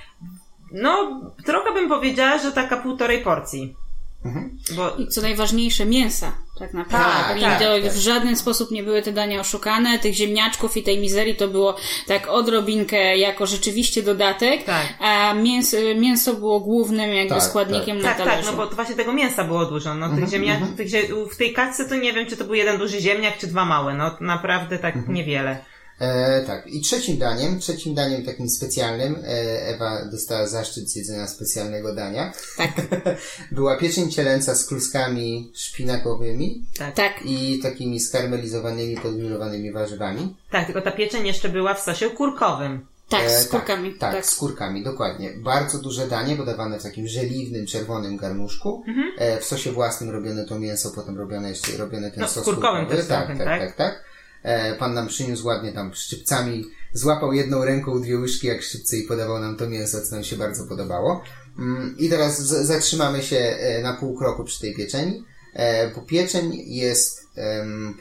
No, 0.72 1.20
trochę 1.44 1.72
bym 1.74 1.88
powiedziała, 1.88 2.38
że 2.38 2.52
taka 2.52 2.76
półtorej 2.76 3.22
porcji. 3.22 3.76
Mhm. 4.24 4.58
Bo 4.76 4.90
I 4.96 5.08
co 5.08 5.22
najważniejsze, 5.22 5.86
mięsa, 5.86 6.32
tak 6.58 6.74
naprawdę. 6.74 7.24
Tak, 7.28 7.38
I 7.38 7.40
tak, 7.40 7.58
to 7.58 7.64
tak. 7.82 7.92
w 7.92 7.96
żaden 7.98 8.36
sposób 8.36 8.70
nie 8.70 8.82
były 8.82 9.02
te 9.02 9.12
dania 9.12 9.40
oszukane. 9.40 9.98
Tych 9.98 10.14
ziemniaczków 10.14 10.76
i 10.76 10.82
tej 10.82 11.00
mizerii 11.00 11.34
to 11.34 11.48
było 11.48 11.76
tak 12.06 12.28
odrobinkę 12.28 13.16
jako 13.18 13.46
rzeczywiście 13.46 14.02
dodatek, 14.02 14.64
Tak. 14.64 14.86
a 15.00 15.34
mięso, 15.34 15.76
mięso 15.96 16.34
było 16.34 16.60
głównym 16.60 17.10
jakby 17.14 17.34
Tak, 17.34 17.42
składnikiem 17.42 17.96
na 17.98 18.04
tak, 18.08 18.16
tak, 18.18 18.26
talerzu. 18.26 18.50
no 18.50 18.56
bo 18.56 18.66
to 18.66 18.74
właśnie 18.76 18.94
tego 18.94 19.12
mięsa 19.12 19.44
było 19.44 19.66
dużo. 19.66 19.94
No, 19.94 20.06
Mhm, 20.06 20.22
tych 20.22 20.30
ziemniak, 20.32 20.58
tych, 20.76 20.88
zie- 20.88 21.08
w 21.32 21.36
tej 21.36 21.52
kaczce 21.52 21.88
to 21.88 21.94
nie 21.96 22.12
wiem, 22.12 22.26
czy 22.26 22.36
to 22.36 22.44
był 22.44 22.54
jeden 22.54 22.78
duży 22.78 23.00
ziemniak, 23.00 23.38
czy 23.38 23.46
dwa 23.46 23.64
małe. 23.64 23.94
No 23.94 24.10
naprawdę 24.20 24.78
tak 24.78 24.96
Mhm. 24.96 25.14
niewiele. 25.14 25.64
E, 26.00 26.42
tak, 26.46 26.66
i 26.66 26.80
trzecim 26.80 27.18
daniem, 27.18 27.58
trzecim 27.60 27.94
daniem 27.94 28.24
takim 28.24 28.48
specjalnym, 28.50 29.14
e, 29.24 29.66
Ewa 29.68 30.04
dostała 30.04 30.46
zaszczyt 30.46 30.88
zjedzenia 30.90 31.26
specjalnego 31.26 31.94
dania. 31.94 32.32
Tak, 32.56 32.72
Była 33.52 33.76
pieczeń 33.76 34.10
cielęca 34.10 34.54
z 34.54 34.66
kluskami 34.66 35.52
szpinakowymi 35.54 36.64
Tak. 36.78 36.94
tak. 36.94 37.12
i 37.24 37.58
takimi 37.62 38.00
skarmelizowanymi, 38.00 38.96
podgrillowanymi 38.96 39.72
warzywami. 39.72 40.36
tak, 40.50 40.66
tylko 40.66 40.80
ta 40.82 40.90
pieczeń 40.92 41.26
jeszcze 41.26 41.48
była 41.48 41.74
w 41.74 41.80
sosie 41.80 42.10
kurkowym. 42.10 42.86
Tak, 43.08 43.30
z 43.30 43.46
E, 43.46 43.48
kurkami. 43.48 43.90
Tak, 43.90 44.00
tak, 44.00 44.12
tak. 44.14 44.26
z 44.26 44.34
kurkami, 44.36 44.84
dokładnie. 44.84 45.30
Bardzo 45.36 45.78
duże 45.78 46.06
danie, 46.08 46.36
podawane 46.36 46.78
w 46.78 46.82
takim 46.82 47.08
żeliwnym, 47.08 47.66
czerwonym 47.66 48.16
garnuszku. 48.16 48.84
Mhm. 48.88 49.12
E, 49.18 49.40
w 49.40 49.44
sosie 49.44 49.72
własnym 49.72 50.10
robione 50.10 50.44
to 50.44 50.58
mięso, 50.58 50.90
potem 50.90 51.18
robione 51.18 51.48
jeszcze 51.48 51.76
robione 51.76 52.10
ten 52.10 52.20
No, 52.20 52.28
sos 52.28 52.44
kurkowy. 52.44 52.86
też 52.86 53.06
Tak, 53.06 53.26
tak, 53.26 53.38
tak? 53.38 53.46
tak, 53.60 53.76
tak. 53.76 54.04
E, 54.44 54.74
pan 54.74 54.94
nam 54.94 55.08
przyniósł 55.08 55.46
ładnie 55.46 55.72
tam 55.72 55.94
szczypcami, 55.94 56.64
złapał 56.92 57.32
jedną 57.32 57.64
ręką 57.64 58.02
dwie 58.02 58.18
łyżki 58.18 58.46
jak 58.46 58.62
szczypce 58.62 58.96
i 58.96 59.02
podawał 59.02 59.40
nam 59.40 59.56
to 59.56 59.68
mięso, 59.68 60.00
co 60.00 60.14
nam 60.14 60.24
się 60.24 60.36
bardzo 60.36 60.64
podobało. 60.64 61.22
Mm, 61.58 61.94
I 61.98 62.08
teraz 62.08 62.40
zatrzymamy 62.46 63.22
się 63.22 63.36
e, 63.36 63.82
na 63.82 63.92
pół 63.92 64.16
kroku 64.16 64.44
przy 64.44 64.60
tej 64.60 64.74
pieczeni. 64.74 65.24
E, 65.52 65.94
bo 65.94 66.00
pieczeń 66.00 66.52
jest 66.66 67.24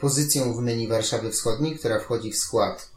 pozycją 0.00 0.54
w 0.54 0.60
menu 0.60 0.88
Warszawy 0.88 1.30
Wschodniej, 1.30 1.78
która 1.78 1.98
wchodzi 1.98 2.32
w 2.32 2.36
skład 2.36 2.90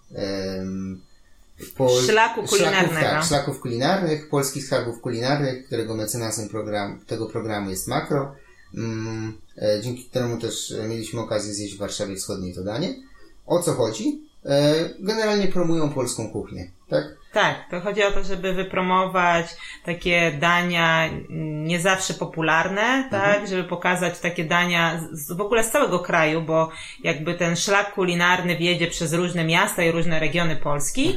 po, 1.77 2.01
Szlaku 2.01 2.43
kulinarnego. 2.43 2.91
Szlaków, 2.91 3.11
tak, 3.11 3.23
szlaków 3.25 3.59
kulinarnych, 3.59 4.29
polskich 4.29 4.65
skarbów 4.65 5.01
kulinarnych, 5.01 5.65
którego 5.65 5.95
mecenasem 5.95 6.49
program, 6.49 6.99
tego 7.07 7.25
programu 7.25 7.69
jest 7.69 7.87
Makro, 7.87 8.35
mm, 8.73 9.37
e, 9.57 9.81
dzięki 9.81 10.05
któremu 10.05 10.37
też 10.37 10.71
e, 10.71 10.87
mieliśmy 10.87 11.19
okazję 11.19 11.53
zjeść 11.53 11.75
w 11.75 11.79
Warszawie 11.79 12.15
Wschodniej 12.15 12.55
to 12.55 12.63
danie. 12.63 13.06
O 13.47 13.59
co 13.63 13.73
chodzi? 13.73 14.21
E, 14.45 14.75
generalnie 14.99 15.47
promują 15.47 15.89
polską 15.89 16.29
kuchnię, 16.29 16.71
tak? 16.89 17.17
Tak, 17.33 17.55
to 17.71 17.79
chodzi 17.81 18.03
o 18.03 18.11
to, 18.11 18.23
żeby 18.23 18.53
wypromować 18.53 19.45
takie 19.85 20.31
dania 20.39 21.09
nie 21.29 21.79
zawsze 21.79 22.13
popularne, 22.13 23.07
tak, 23.11 23.47
żeby 23.47 23.63
pokazać 23.63 24.19
takie 24.19 24.43
dania 24.43 24.99
z, 25.11 25.31
w 25.31 25.41
ogóle 25.41 25.63
z 25.63 25.71
całego 25.71 25.99
kraju, 25.99 26.41
bo 26.41 26.69
jakby 27.03 27.33
ten 27.33 27.55
szlak 27.55 27.93
kulinarny 27.93 28.55
wiedzie 28.57 28.87
przez 28.87 29.13
różne 29.13 29.43
miasta 29.43 29.83
i 29.83 29.91
różne 29.91 30.19
regiony 30.19 30.55
Polski 30.55 31.15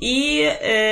i 0.00 0.42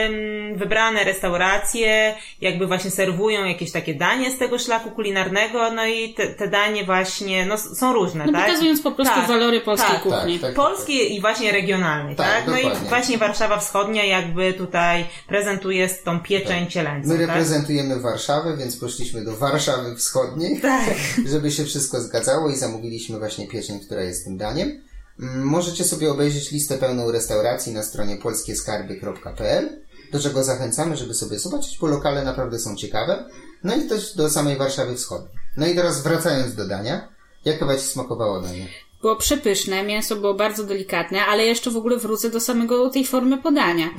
ym, 0.06 0.56
wybrane 0.58 1.04
restauracje 1.04 2.14
jakby 2.40 2.66
właśnie 2.66 2.90
serwują 2.90 3.44
jakieś 3.44 3.72
takie 3.72 3.94
danie 3.94 4.30
z 4.30 4.38
tego 4.38 4.58
szlaku 4.58 4.90
kulinarnego, 4.90 5.70
no 5.72 5.86
i 5.86 6.14
te, 6.14 6.26
te 6.26 6.48
danie 6.48 6.84
właśnie, 6.84 7.46
no 7.46 7.54
s- 7.54 7.78
są 7.78 7.92
różne, 7.92 8.26
No 8.26 8.32
tak? 8.32 8.46
pokazując 8.46 8.82
po 8.82 8.92
prostu 8.92 9.14
Tak, 9.14 9.28
walory 9.28 9.60
polskiej 9.60 9.90
tak, 9.92 10.02
kuchni. 10.02 10.38
tak, 10.38 10.54
tak. 10.54 10.64
Polskiej 10.66 11.14
i 11.16 11.20
właśnie 11.20 11.52
regionalnej, 11.52 12.16
Tak, 12.16 12.26
tak? 12.26 12.46
No 12.46 12.58
i 12.58 12.76
właśnie 12.88 13.18
Warszawa 13.18 13.58
Wschodnia 13.58 14.04
jakby 14.04 14.52
tutaj 14.66 15.06
prezentuje 15.28 15.88
tą 15.88 16.20
pieczeń 16.20 16.66
cielęcą, 16.70 17.08
My 17.08 17.18
tak? 17.18 17.26
reprezentujemy 17.26 18.00
Warszawę, 18.00 18.56
więc 18.56 18.76
poszliśmy 18.76 19.24
do 19.24 19.36
Warszawy 19.36 19.96
Wschodniej, 19.96 20.60
Tak. 20.60 20.94
żeby 21.32 21.50
się 21.52 21.64
wszystko 21.64 22.00
zgadzało 22.00 22.50
i 22.50 22.56
zamówiliśmy 22.56 23.18
właśnie 23.18 23.48
pieczeń, 23.48 23.80
która 23.80 24.02
jest 24.02 24.24
tym 24.24 24.36
daniem. 24.36 24.82
Mm, 25.20 25.42
Możecie 25.44 25.84
sobie 25.84 26.10
obejrzeć 26.10 26.50
listę 26.50 26.78
pełną 26.78 27.12
restauracji 27.12 27.72
na 27.72 27.82
stronie 27.82 28.16
polskieskarby.pl, 28.16 29.82
do 30.12 30.20
czego 30.20 30.44
zachęcamy, 30.44 30.96
żeby 30.96 31.14
sobie 31.14 31.38
zobaczyć, 31.38 31.78
bo 31.78 31.86
lokale 31.86 32.24
naprawdę 32.24 32.58
są 32.58 32.76
ciekawe. 32.76 33.24
No 33.64 33.76
i 33.76 33.88
też 33.88 34.16
do 34.16 34.30
samej 34.30 34.56
Warszawy 34.56 34.96
Wschodniej. 34.96 35.34
No 35.56 35.66
i 35.66 35.74
teraz 35.74 36.02
wracając 36.02 36.54
do 36.54 36.68
dania, 36.68 37.08
jak 37.44 37.58
chyba 37.58 37.76
Ci 37.76 37.86
smakowało 37.86 38.40
danie? 38.40 38.68
Było 39.00 39.16
przepyszne, 39.16 39.82
mięso 39.82 40.16
było 40.16 40.34
bardzo 40.34 40.64
delikatne, 40.64 41.26
ale 41.26 41.46
jeszcze 41.46 41.70
w 41.70 41.76
ogóle 41.76 41.96
wrócę 41.96 42.30
do 42.30 42.40
samego 42.40 42.90
tej 42.90 43.04
formy 43.04 43.38
podania. 43.38 43.90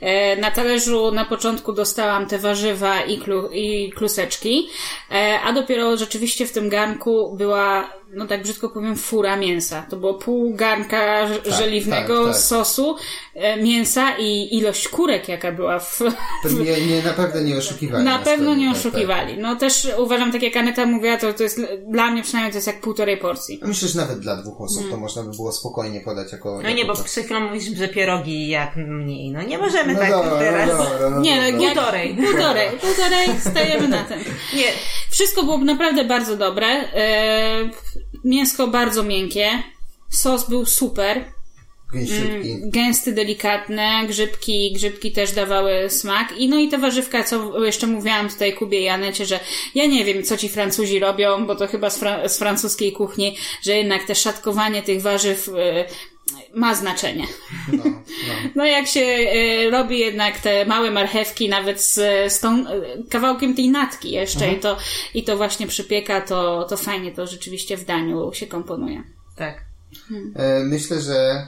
E, 0.00 0.36
na 0.36 0.50
talerzu 0.50 1.12
na 1.12 1.24
początku 1.24 1.72
dostałam 1.72 2.26
te 2.26 2.38
warzywa 2.38 3.00
i, 3.00 3.18
klu, 3.18 3.48
i 3.52 3.92
kluseczki, 3.92 4.68
e, 5.10 5.40
a 5.44 5.52
dopiero 5.52 5.96
rzeczywiście 5.96 6.46
w 6.46 6.52
tym 6.52 6.68
garnku 6.68 7.36
była, 7.36 7.90
no 8.16 8.26
tak 8.26 8.42
brzydko 8.42 8.68
powiem, 8.68 8.96
fura 8.96 9.36
mięsa. 9.36 9.86
To 9.90 9.96
było 9.96 10.14
pół 10.14 10.54
garnka 10.54 11.26
ż- 11.26 11.56
żeliwnego 11.58 12.24
tak, 12.24 12.32
tak. 12.32 12.42
sosu, 12.42 12.96
e, 13.34 13.62
mięsa 13.62 14.16
i 14.18 14.56
ilość 14.56 14.88
kurek, 14.88 15.28
jaka 15.28 15.52
była 15.52 15.78
w, 15.78 15.98
To 16.42 16.48
nie, 16.48 16.86
nie, 16.86 17.02
naprawdę 17.02 17.42
nie 17.44 17.56
oszukiwali. 17.56 18.04
na 18.04 18.18
pewno 18.18 18.54
nie 18.54 18.66
tak, 18.72 18.76
tak. 18.82 18.86
oszukiwali. 18.86 19.38
No 19.38 19.56
też 19.56 19.88
uważam, 19.98 20.32
tak 20.32 20.42
jak 20.42 20.56
Aneta 20.56 20.86
mówiła, 20.86 21.16
to, 21.16 21.32
to 21.32 21.42
jest 21.42 21.60
dla 21.88 22.10
mnie 22.10 22.22
przynajmniej 22.22 22.52
to 22.52 22.56
jest 22.58 22.66
jak 22.66 22.80
półtorej 22.80 23.16
porcji. 23.16 23.60
Myślę, 23.62 23.88
że 23.88 23.98
nawet 24.00 24.18
dla 24.18 24.36
dwóch 24.36 24.60
osób 24.60 24.90
to 24.90 24.96
można 24.96 25.22
by 25.22 25.30
było 25.30 25.52
spokojnie 25.52 26.00
podać 26.00 26.32
jako... 26.32 26.50
Mm. 26.50 26.62
No 26.62 26.70
nie, 26.70 26.82
jako 26.82 26.94
bo 26.94 27.04
przed 27.04 27.24
chwilą 27.24 27.40
mówisz, 27.40 27.64
że 27.64 27.88
pierogi 27.88 28.48
jak 28.48 28.76
mniej. 28.76 29.30
No 29.30 29.42
nie 29.42 29.58
możemy 29.58 29.92
No 29.92 29.98
tak 29.98 30.10
dobra, 30.10 30.38
teraz. 30.38 30.68
no 30.68 30.84
dobra, 30.84 31.10
no 31.10 31.20
Nie, 31.20 31.52
no, 31.52 31.58
Półtorej. 31.58 32.14
Półtorej. 32.16 32.70
Półtorej 32.70 33.28
stajemy 33.50 33.88
na 33.88 34.04
tym. 34.04 34.18
Nie, 34.54 34.64
Wszystko 35.10 35.42
było 35.42 35.58
naprawdę 35.58 36.04
bardzo 36.04 36.36
dobre. 36.36 36.66
E, 36.66 37.70
mięsko 38.26 38.66
bardzo 38.68 39.02
miękkie. 39.02 39.62
Sos 40.10 40.48
był 40.48 40.66
super. 40.66 41.24
Gęściutki. 41.92 42.56
Gęsty, 42.62 43.12
delikatne. 43.12 44.06
Grzybki, 44.08 44.72
grzybki 44.74 45.12
też 45.12 45.32
dawały 45.32 45.90
smak. 45.90 46.38
I 46.38 46.48
no 46.48 46.58
i 46.58 46.68
te 46.68 46.78
warzywka, 46.78 47.24
co 47.24 47.64
jeszcze 47.64 47.86
mówiłam 47.86 48.28
tutaj 48.28 48.52
Kubie 48.54 48.80
i 48.80 48.88
Anecie, 48.88 49.26
że 49.26 49.40
ja 49.74 49.86
nie 49.86 50.04
wiem, 50.04 50.22
co 50.22 50.36
ci 50.36 50.48
Francuzi 50.48 50.98
robią, 50.98 51.46
bo 51.46 51.54
to 51.54 51.66
chyba 51.66 51.90
z, 51.90 51.98
fra- 51.98 52.28
z 52.28 52.38
francuskiej 52.38 52.92
kuchni, 52.92 53.36
że 53.62 53.72
jednak 53.72 54.04
te 54.04 54.14
szatkowanie 54.14 54.82
tych 54.82 55.02
warzyw 55.02 55.48
e, 55.48 55.84
ma 56.56 56.74
znaczenie. 56.74 57.26
No, 57.72 57.84
no. 57.84 58.02
No 58.54 58.64
jak 58.64 58.86
się 58.86 59.00
e, 59.00 59.70
robi 59.70 59.98
jednak 59.98 60.40
te 60.40 60.66
małe 60.66 60.90
marchewki, 60.90 61.48
nawet 61.48 61.80
z, 61.82 61.94
z 62.32 62.40
tą 62.40 62.66
e, 62.66 62.80
kawałkiem 63.10 63.54
tej 63.54 63.70
natki 63.70 64.10
jeszcze 64.10 64.52
i, 64.52 64.60
to, 64.60 64.76
i 65.14 65.24
to 65.24 65.36
właśnie 65.36 65.66
przypieka, 65.66 66.20
to, 66.20 66.66
to 66.68 66.76
fajnie 66.76 67.12
to 67.12 67.26
rzeczywiście 67.26 67.76
w 67.76 67.84
daniu 67.84 68.32
się 68.32 68.46
komponuje. 68.46 69.02
tak. 69.36 69.64
E, 70.36 70.64
Myślę, 70.64 71.00
że 71.00 71.46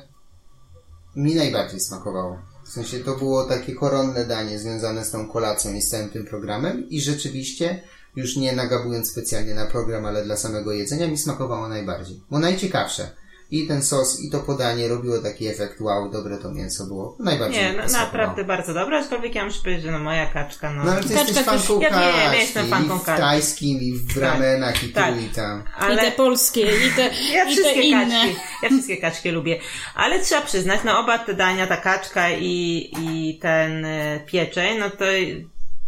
mi 1.16 1.34
najbardziej 1.34 1.80
smakowało. 1.80 2.38
W 2.64 2.68
sensie 2.68 2.98
to 2.98 3.14
było 3.16 3.44
takie 3.44 3.74
koronne 3.74 4.26
danie 4.26 4.58
związane 4.58 5.04
z 5.04 5.10
tą 5.10 5.28
kolacją 5.28 5.74
i 5.74 5.82
z 5.82 5.90
całym 5.90 6.10
tym 6.10 6.24
programem 6.26 6.88
i 6.88 7.00
rzeczywiście, 7.00 7.82
już 8.16 8.36
nie 8.36 8.52
nagabując 8.52 9.10
specjalnie 9.10 9.54
na 9.54 9.66
program, 9.66 10.06
ale 10.06 10.24
dla 10.24 10.36
samego 10.36 10.72
jedzenia, 10.72 11.08
mi 11.08 11.18
smakowało 11.18 11.68
najbardziej. 11.68 12.20
Bo 12.30 12.38
najciekawsze. 12.38 13.10
I 13.50 13.66
ten 13.66 13.82
sos, 13.82 14.20
i 14.20 14.30
to 14.30 14.38
podanie 14.40 14.88
robiło 14.88 15.18
taki 15.18 15.46
efekt 15.46 15.80
wow, 15.80 16.10
dobre 16.10 16.38
to 16.38 16.50
mięso 16.52 16.86
było. 16.86 17.16
Najbardziej 17.20 17.62
Nie, 17.62 17.72
no, 17.72 17.92
naprawdę 17.92 18.44
bardzo 18.44 18.74
dobre, 18.74 18.98
aczkolwiek 18.98 19.34
ja 19.34 19.44
muszę 19.44 19.60
powiedzieć, 19.62 19.82
że 19.84 19.90
no 19.92 19.98
moja 19.98 20.26
kaczka, 20.26 20.72
no. 20.72 20.84
No 20.84 20.92
ale 20.92 21.02
ty 21.02 21.08
Kaczka 21.14 21.22
jesteś 21.28 21.44
fanką 21.44 21.80
ja 21.80 21.90
wiem, 21.90 21.98
ja 22.00 22.24
kaczki, 22.24 22.40
jestem 22.40 22.66
fanką 22.68 22.96
i 22.96 22.98
w 23.00 23.02
kaczki. 23.02 23.22
tajskim, 23.22 23.80
i 23.80 23.92
w 23.92 24.16
ramenach, 24.18 24.84
i 24.84 24.88
tu, 24.88 24.94
Tak. 24.94 25.22
i 25.22 25.28
tam. 25.28 25.62
I 25.94 25.96
te 25.96 26.10
polskie, 26.12 26.60
i 26.60 26.90
te, 26.96 27.02
Ja 27.34 27.44
i 27.44 27.46
te 27.46 27.52
wszystkie 27.52 27.80
inne. 27.82 28.06
kaczki, 28.06 28.36
ja 28.62 28.68
wszystkie 28.68 28.96
kaczki 28.96 29.30
lubię. 29.30 29.58
Ale 29.94 30.20
trzeba 30.20 30.40
przyznać, 30.42 30.80
no 30.84 30.98
oba 31.00 31.18
te 31.18 31.34
dania, 31.34 31.66
ta 31.66 31.76
kaczka 31.76 32.30
i, 32.30 32.90
i 33.02 33.38
ten 33.42 33.84
e, 33.84 34.20
pieczeń, 34.26 34.78
no 34.78 34.90
to 34.90 35.04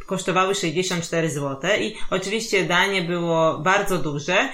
kosztowały 0.07 0.55
64 0.55 1.31
zł 1.31 1.71
i 1.81 1.97
oczywiście 2.11 2.65
danie 2.65 3.03
było 3.03 3.59
bardzo 3.59 3.99
duże, 3.99 4.49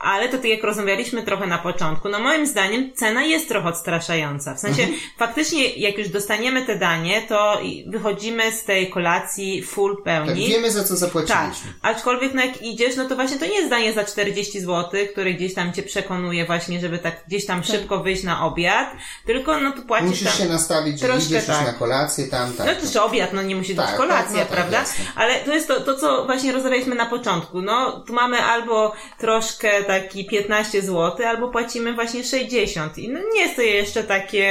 ale 0.00 0.28
to 0.28 0.36
tak 0.36 0.44
jak 0.46 0.62
rozmawialiśmy 0.64 1.22
trochę 1.22 1.46
na 1.46 1.58
początku, 1.58 2.08
no 2.08 2.18
moim 2.18 2.46
zdaniem 2.46 2.92
cena 2.94 3.24
jest 3.24 3.48
trochę 3.48 3.68
odstraszająca. 3.68 4.54
W 4.54 4.60
sensie 4.60 4.88
faktycznie 5.18 5.68
jak 5.74 5.98
już 5.98 6.08
dostaniemy 6.08 6.66
te 6.66 6.76
danie, 6.78 7.22
to 7.28 7.60
wychodzimy 7.86 8.52
z 8.52 8.64
tej 8.64 8.90
kolacji 8.90 9.62
full 9.62 9.96
Tak, 9.96 10.04
pełni. 10.04 10.48
wiemy 10.48 10.70
za 10.70 10.82
co 10.84 10.88
Tak, 10.88 10.98
zapłaciliśmy. 10.98 11.72
aczkolwiek 11.82 12.34
no 12.34 12.44
jak 12.44 12.62
idziesz, 12.62 12.96
no 12.96 13.08
to 13.08 13.14
właśnie 13.14 13.38
to 13.38 13.46
nie 13.46 13.54
jest 13.54 13.70
danie 13.70 13.92
za 13.92 14.04
40 14.04 14.60
zł, 14.60 15.00
które 15.12 15.32
gdzieś 15.32 15.54
tam 15.54 15.72
cię 15.72 15.82
przekonuje 15.82 16.44
właśnie, 16.46 16.80
żeby 16.80 16.98
tak 16.98 17.24
gdzieś 17.28 17.46
tam 17.46 17.64
szybko 17.64 17.98
wyjść 18.00 18.22
na 18.22 18.44
obiad, 18.46 18.88
tylko 19.26 19.60
no 19.60 19.72
tu 19.72 19.82
płacisz 19.82 20.08
Musisz 20.08 20.28
tam... 20.28 20.36
się 20.38 20.44
nastawić, 20.44 21.00
że 21.00 21.16
idziesz 21.18 21.30
już 21.48 21.56
tak. 21.56 21.66
na 21.66 21.72
kolację, 21.72 22.26
tam, 22.26 22.52
tak. 22.52 22.66
No 22.66 22.74
to 22.74 22.80
jeszcze 22.80 23.02
obiad, 23.02 23.32
no 23.32 23.42
nie 23.42 23.56
musi 23.56 23.74
być 23.74 23.86
Tak, 23.86 23.96
kolacja, 23.96 24.24
tak, 24.24 24.32
no 24.32 24.38
tak, 24.40 24.48
prawda? 24.48 24.78
jasne. 24.78 25.04
Ale 25.16 25.34
to 25.34 25.54
jest 25.54 25.68
to, 25.68 25.80
to, 25.80 25.94
co 25.98 26.24
właśnie 26.24 26.52
rozmawialiśmy 26.52 26.94
na 26.94 27.06
początku. 27.06 27.62
No, 27.62 28.00
tu 28.06 28.12
mamy 28.12 28.42
albo 28.42 28.92
troszkę 29.18 29.75
taki 29.84 30.24
15 30.24 30.82
zł, 30.82 31.26
albo 31.26 31.48
płacimy 31.48 31.92
właśnie 31.94 32.24
60. 32.24 32.98
I 32.98 33.08
no 33.08 33.20
nie 33.34 33.40
jest 33.40 33.56
to 33.56 33.62
jeszcze 33.62 34.04
takie 34.04 34.46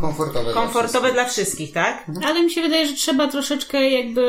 Komfortowe. 0.00 0.44
dla 0.44 0.52
komfortowe 0.52 1.12
dla 1.12 1.24
wszystkich, 1.24 1.72
tak? 1.72 2.04
Ale 2.24 2.42
mi 2.42 2.50
się 2.50 2.62
wydaje, 2.62 2.86
że 2.86 2.92
trzeba 2.92 3.28
troszeczkę 3.28 3.90
jakby 3.90 4.22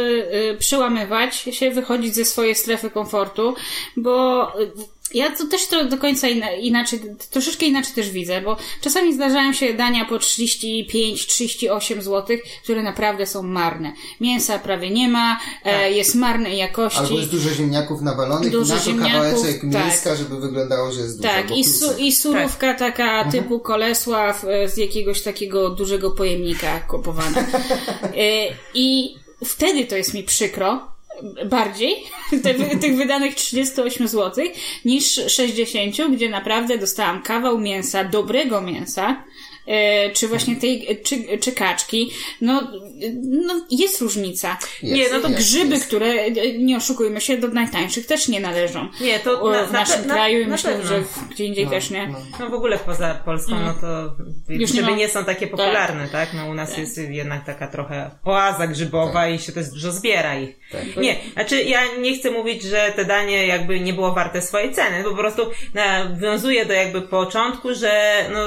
y, 0.54 0.58
przełamywać 0.58 1.36
się, 1.36 1.72
wychodzić 1.72 2.16
ze 2.16 2.26
swojej 2.26 2.56
strefy 2.56 2.90
komfortu, 2.90 3.56
bo 3.98 4.44
y, 4.62 4.72
ja 5.14 5.36
to 5.36 5.46
też 5.46 5.68
to 5.68 5.86
do 5.86 5.98
końca 5.98 6.28
ina- 6.28 6.52
inaczej, 6.52 7.00
troszeczkę 7.30 7.66
inaczej 7.66 7.94
też 7.94 8.10
widzę, 8.10 8.42
bo 8.42 8.58
czasami 8.82 9.14
zdarzają 9.14 9.54
się 9.54 9.74
dania 9.74 10.06
po 10.06 10.16
35-38 10.16 12.02
zł, 12.02 12.38
które 12.64 12.84
naprawdę 12.84 13.26
są 13.26 13.44
marne. 13.44 13.94
Mięsa 14.22 14.60
prawie 14.60 14.90
nie 14.90 15.08
ma, 15.10 15.40
e, 15.66 15.92
jest 15.92 16.16
marnej 16.16 16.58
jakości. 16.58 17.00
Albo 17.00 17.18
jest 17.18 17.32
dużo 17.32 17.50
ziemniaków 17.50 18.02
nawalonych 18.02 18.52
Dużo 18.52 18.76
i 18.76 18.94
na 18.94 19.06
to 19.06 19.12
kawałeczek 19.12 19.62
tak. 19.62 19.86
mięska, 19.86 20.16
żeby 20.16 20.40
wyglądało, 20.40 20.92
że 20.92 21.02
jest 21.02 21.18
dużo. 21.18 21.30
Tak, 21.30 21.58
i, 21.58 21.64
su, 21.64 21.98
i 21.98 22.12
surówka 22.12 22.74
taka 22.74 23.32
typu 23.32 23.60
Kolesław 23.60 24.46
e, 24.46 24.70
z 24.70 24.78
jakiegoś 24.78 25.22
takiego 25.22 25.70
dużego 25.70 26.12
pojemnika 26.12 26.80
kupowana. 26.80 27.44
E, 28.16 28.48
I 28.74 29.16
wtedy 29.46 29.86
to 29.86 29.96
jest 29.96 30.14
mi 30.14 30.24
przykro, 30.24 30.82
bardziej, 31.46 31.96
tych 32.82 32.98
wydanych 32.98 33.36
38 33.36 34.08
zł, 34.08 34.46
niż 34.86 35.20
60, 35.28 36.16
gdzie 36.16 36.30
naprawdę 36.30 36.78
dostałam 36.78 37.22
kawał 37.22 37.60
mięsa, 37.60 38.04
dobrego 38.04 38.62
mięsa, 38.62 39.24
czy 40.14 40.28
właśnie 40.28 40.56
tej, 40.56 41.00
czy, 41.04 41.38
czy 41.40 41.52
kaczki, 41.52 42.12
no, 42.42 42.72
no 43.24 43.66
jest 43.72 44.02
różnica. 44.02 44.58
Jest, 44.84 44.96
Nie, 45.12 45.18
no 45.18 45.20
to 45.20 45.28
jest, 45.30 45.40
Grzyby, 45.40 45.74
jest. 45.74 45.88
które, 45.88 46.06
e, 46.08 46.32
nie 46.58 46.78
oszukujmy 46.78 47.22
się, 47.22 47.38
do 47.38 47.48
najtańszych 47.48 48.06
też 48.06 48.28
nie 48.28 48.40
należą. 48.40 48.88
Nie, 49.02 49.20
to 49.20 49.52
na, 49.52 49.64
w 49.66 49.72
na, 49.72 49.80
naszym 49.80 50.08
na, 50.08 50.14
kraju 50.14 50.40
i 50.40 50.44
na 50.44 50.52
myślę, 50.52 50.72
pewno. 50.72 50.88
że 50.90 51.04
gdzie 51.32 51.46
indziej 51.46 51.68
też 51.68 51.90
nie. 51.90 52.14
No 52.40 52.50
w 52.50 52.54
ogóle 52.54 52.80
poza 52.80 53.22
Polską, 53.26 53.60
no 53.60 53.74
to 53.82 54.16
Już 54.50 54.60
nie 54.60 54.66
grzyby 54.66 54.92
ma- 54.92 54.98
nie 54.98 55.10
są 55.10 55.26
takie 55.26 55.48
popularne, 55.48 56.08
tak? 56.12 56.30
No 56.34 56.46
u 56.46 56.54
nas 56.54 56.78
jest 56.78 56.98
jednak 56.98 57.46
taka 57.46 57.68
trochę 57.68 58.12
oaza 58.26 58.68
grzybowa 58.68 59.28
i 59.30 59.40
się 59.40 59.52
też 59.52 59.70
dużo 59.70 59.92
zbiera 59.92 60.40
ich. 60.40 60.56
Tak. 60.72 60.98
Nie, 60.98 61.16
znaczy 61.34 61.64
ja 61.64 61.80
nie 62.00 62.18
chcę 62.18 62.32
mówić, 62.32 62.64
że 62.64 62.94
te 62.96 63.06
danie 63.06 63.48
jakby 63.48 63.80
nie 63.80 63.94
było 63.94 64.14
warte 64.14 64.42
swojej 64.42 64.74
ceny, 64.74 65.04
po 65.04 65.16
prostu 65.16 65.42
nawiązuje 65.74 66.66
do 66.66 66.74
jakby 66.74 67.02
początku, 67.02 67.74
że 67.74 68.26
no 68.34 68.40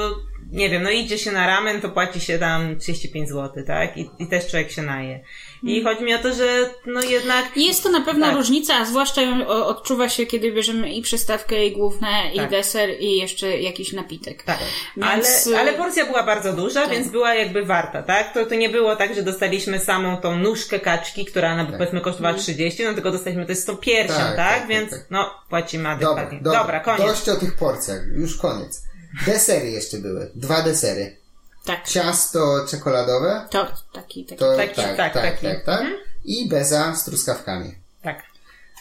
nie 0.53 0.69
wiem, 0.69 0.83
no 0.83 0.89
idzie 0.89 1.17
się 1.17 1.31
na 1.31 1.47
ramen, 1.47 1.81
to 1.81 1.89
płaci 1.89 2.19
się 2.21 2.39
tam 2.39 2.79
35 2.79 3.29
zł, 3.29 3.63
tak? 3.67 3.97
I, 3.97 4.09
i 4.19 4.27
też 4.27 4.47
człowiek 4.47 4.71
się 4.71 4.81
naje. 4.81 5.23
I 5.63 5.79
Mm. 5.79 5.83
chodzi 5.93 6.05
mi 6.05 6.13
o 6.13 6.17
to, 6.19 6.33
że 6.33 6.69
no 6.85 7.01
jednak 7.01 7.45
I 7.57 7.65
Jest 7.65 7.83
to 7.83 7.89
na 7.91 8.01
pewno 8.01 8.25
Tak. 8.25 8.35
różnica, 8.35 8.73
a 8.75 8.85
zwłaszcza 8.85 9.21
ją 9.21 9.47
odczuwa 9.47 10.09
się, 10.09 10.25
kiedy 10.25 10.51
bierzemy 10.51 10.93
i 10.93 11.01
przystawkę, 11.01 11.65
i 11.65 11.71
główne, 11.71 12.07
i 12.33 12.37
Tak. 12.37 12.49
deser, 12.49 12.89
i 12.99 13.17
jeszcze 13.17 13.59
jakiś 13.61 13.93
napitek. 13.93 14.43
Tak, 14.43 14.59
Więc, 14.97 15.47
ale, 15.47 15.55
y- 15.55 15.59
ale 15.59 15.73
porcja 15.73 16.05
była 16.05 16.23
bardzo 16.23 16.53
duża, 16.53 16.87
więc 16.87 17.09
była 17.09 17.33
jakby 17.35 17.65
warta, 17.65 18.03
tak? 18.03 18.33
To, 18.33 18.45
to 18.45 18.55
nie 18.55 18.69
było 18.69 18.95
tak, 18.95 19.15
że 19.15 19.23
dostaliśmy 19.23 19.79
samą 19.79 20.17
tą 20.17 20.35
nóżkę 20.39 20.79
kaczki, 20.79 21.25
która 21.25 21.55
na, 21.55 21.65
powiedzmy 21.65 22.01
kosztowała 22.01 22.33
30, 22.35 22.83
no 22.83 22.93
tylko 22.93 23.11
dostaliśmy 23.11 23.45
też 23.45 23.65
tą 23.65 23.77
piersią, 23.77 24.13
tak? 24.13 24.25
Tak, 24.25 24.35
tak, 24.35 24.59
tak, 24.59 24.67
więc 24.67 24.91
tak. 24.91 25.05
no 25.09 25.29
płacimy 25.49 25.83
Dobra, 25.83 25.95
adekwatnie. 26.09 26.39
dobra, 26.41 26.59
Dobra, 26.59 26.79
koniec. 26.79 27.01
Dość 27.07 27.29
o 27.29 27.35
tych 27.35 27.55
porcjach, 27.57 27.99
już 28.15 28.37
koniec. 28.37 28.83
Desery 29.25 29.71
jeszcze 29.71 29.97
były. 29.97 30.31
Dwa 30.35 30.61
desery. 30.61 31.17
Tak. 31.65 31.87
Ciasto 31.87 32.65
czekoladowe. 32.69 33.47
To 33.49 33.67
taki, 33.93 34.25
taki. 34.25 34.39
To, 34.39 34.55
Taki, 34.57 34.75
tak, 34.75 34.97
tak, 34.97 35.13
tak, 35.13 35.39
tak, 35.41 35.65
tak, 35.65 35.85
I 36.25 36.49
beza 36.49 36.95
z 36.95 37.05
truskawkami. 37.05 37.75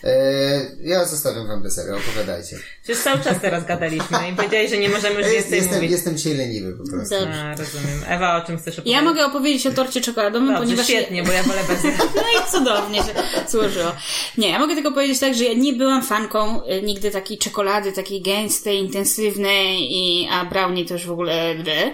E, 0.04 0.76
ja 0.82 1.04
zostawiam 1.04 1.46
wam 1.46 1.62
desery, 1.62 1.94
opowiadajcie. 1.96 2.56
Przecież 2.82 3.02
cały 3.02 3.24
czas 3.24 3.40
teraz 3.40 3.66
gadaliśmy 3.66 4.18
i 4.32 4.36
powiedzieli, 4.36 4.68
że 4.68 4.78
nie 4.78 4.88
możemy 4.88 5.20
już 5.20 5.30
więcej 5.30 5.58
jestem, 5.58 5.74
mówić. 5.74 5.90
jestem 5.90 6.16
dzisiaj 6.16 6.34
leniwy 6.34 6.72
po 6.72 6.90
prostu. 6.90 7.14
Dobrze. 7.14 7.42
A, 7.42 7.50
rozumiem. 7.56 8.00
Ewa, 8.08 8.42
o 8.42 8.46
czym 8.46 8.58
chcesz 8.58 8.74
opowiedzieć? 8.74 8.96
Ja 8.96 9.02
mogę 9.02 9.26
opowiedzieć 9.26 9.66
o 9.66 9.70
torcie 9.70 10.00
czekoladowym, 10.00 10.48
Dobrze, 10.48 10.62
ponieważ... 10.62 10.86
świetnie, 10.86 11.22
bo 11.22 11.32
ja 11.32 11.42
wolę 11.42 11.60
bez 11.68 11.84
No 12.16 12.22
i 12.22 12.50
cudownie 12.50 12.98
się 12.98 13.14
złożyło. 13.48 13.92
Nie, 14.38 14.48
ja 14.48 14.58
mogę 14.58 14.74
tylko 14.74 14.92
powiedzieć 14.92 15.18
tak, 15.18 15.34
że 15.34 15.44
ja 15.44 15.54
nie 15.54 15.72
byłam 15.72 16.02
fanką 16.02 16.66
y, 16.66 16.82
nigdy 16.82 17.10
takiej 17.10 17.38
czekolady, 17.38 17.92
takiej 17.92 18.22
gęstej, 18.22 18.78
intensywnej, 18.78 19.78
i, 19.90 20.28
a 20.30 20.44
brownie 20.44 20.84
to 20.84 20.94
już 20.94 21.06
w 21.06 21.12
ogóle 21.12 21.54
ble. 21.54 21.92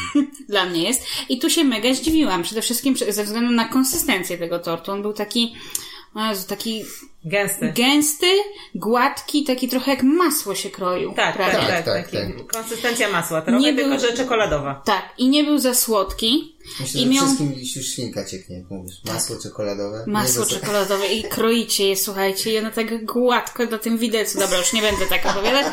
dla 0.48 0.64
mnie 0.64 0.82
jest. 0.82 1.02
I 1.28 1.38
tu 1.38 1.50
się 1.50 1.64
mega 1.64 1.94
zdziwiłam. 1.94 2.42
Przede 2.42 2.62
wszystkim 2.62 2.96
ze 3.08 3.24
względu 3.24 3.52
na 3.52 3.68
konsystencję 3.68 4.38
tego 4.38 4.58
tortu. 4.58 4.92
On 4.92 5.02
był 5.02 5.12
taki, 5.12 5.54
o 6.16 6.28
Jezu, 6.28 6.48
taki 6.48 6.84
Gęsty. 7.24 7.72
gęsty, 7.76 8.26
gładki, 8.74 9.44
taki 9.44 9.68
trochę 9.68 9.90
jak 9.90 10.02
masło 10.02 10.54
się 10.54 10.70
kroił. 10.70 11.12
Tak, 11.14 11.36
tak, 11.36 11.50
prawie. 11.50 11.66
tak, 11.66 11.84
Tak, 11.84 12.10
taki 12.10 12.16
tak. 12.34 12.46
Konsystencja 12.52 13.08
masła 13.08 13.42
trochę, 13.42 13.58
Nie 13.60 13.74
tylko 13.74 13.90
był- 13.90 14.00
że 14.00 14.12
czekoladowa. 14.12 14.82
Tak, 14.84 15.02
i 15.18 15.28
nie 15.28 15.44
był 15.44 15.58
za 15.58 15.74
słodki. 15.74 16.56
Myślę, 16.80 17.00
I 17.00 17.04
że 17.04 17.10
miał 17.10 17.24
wszystkim 17.24 17.52
już 17.76 17.86
ślinka 17.94 18.24
cieknie, 18.24 18.56
jak 18.58 18.70
mówisz. 18.70 18.94
Masło 19.04 19.36
czekoladowe. 19.42 20.04
masło 20.06 20.44
Nie 20.44 20.50
czekoladowe 20.50 21.06
i 21.06 21.22
kroicie 21.24 21.88
je, 21.88 21.96
słuchajcie, 21.96 22.52
i 22.52 22.58
ono 22.58 22.70
tak 22.70 23.04
gładko 23.04 23.64
na 23.64 23.78
tym 23.78 23.98
widelcu. 23.98 24.38
Dobra, 24.38 24.58
już 24.58 24.72
nie 24.72 24.82
będę 24.82 25.06
tak 25.06 25.26
opowiadać. 25.26 25.66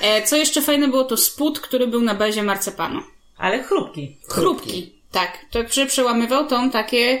E, 0.00 0.22
co 0.26 0.36
jeszcze 0.36 0.62
fajne 0.62 0.88
było, 0.88 1.04
to 1.04 1.16
spód, 1.16 1.60
który 1.60 1.86
był 1.86 2.02
na 2.02 2.14
bazie 2.14 2.42
marcepanu. 2.42 3.00
Ale 3.36 3.62
chrupki. 3.62 4.16
Chrupki. 4.28 4.97
Tak, 5.12 5.38
to 5.50 5.64
przy, 5.64 5.86
przełamywał 5.86 6.46
tą 6.46 6.70
takie 6.70 7.20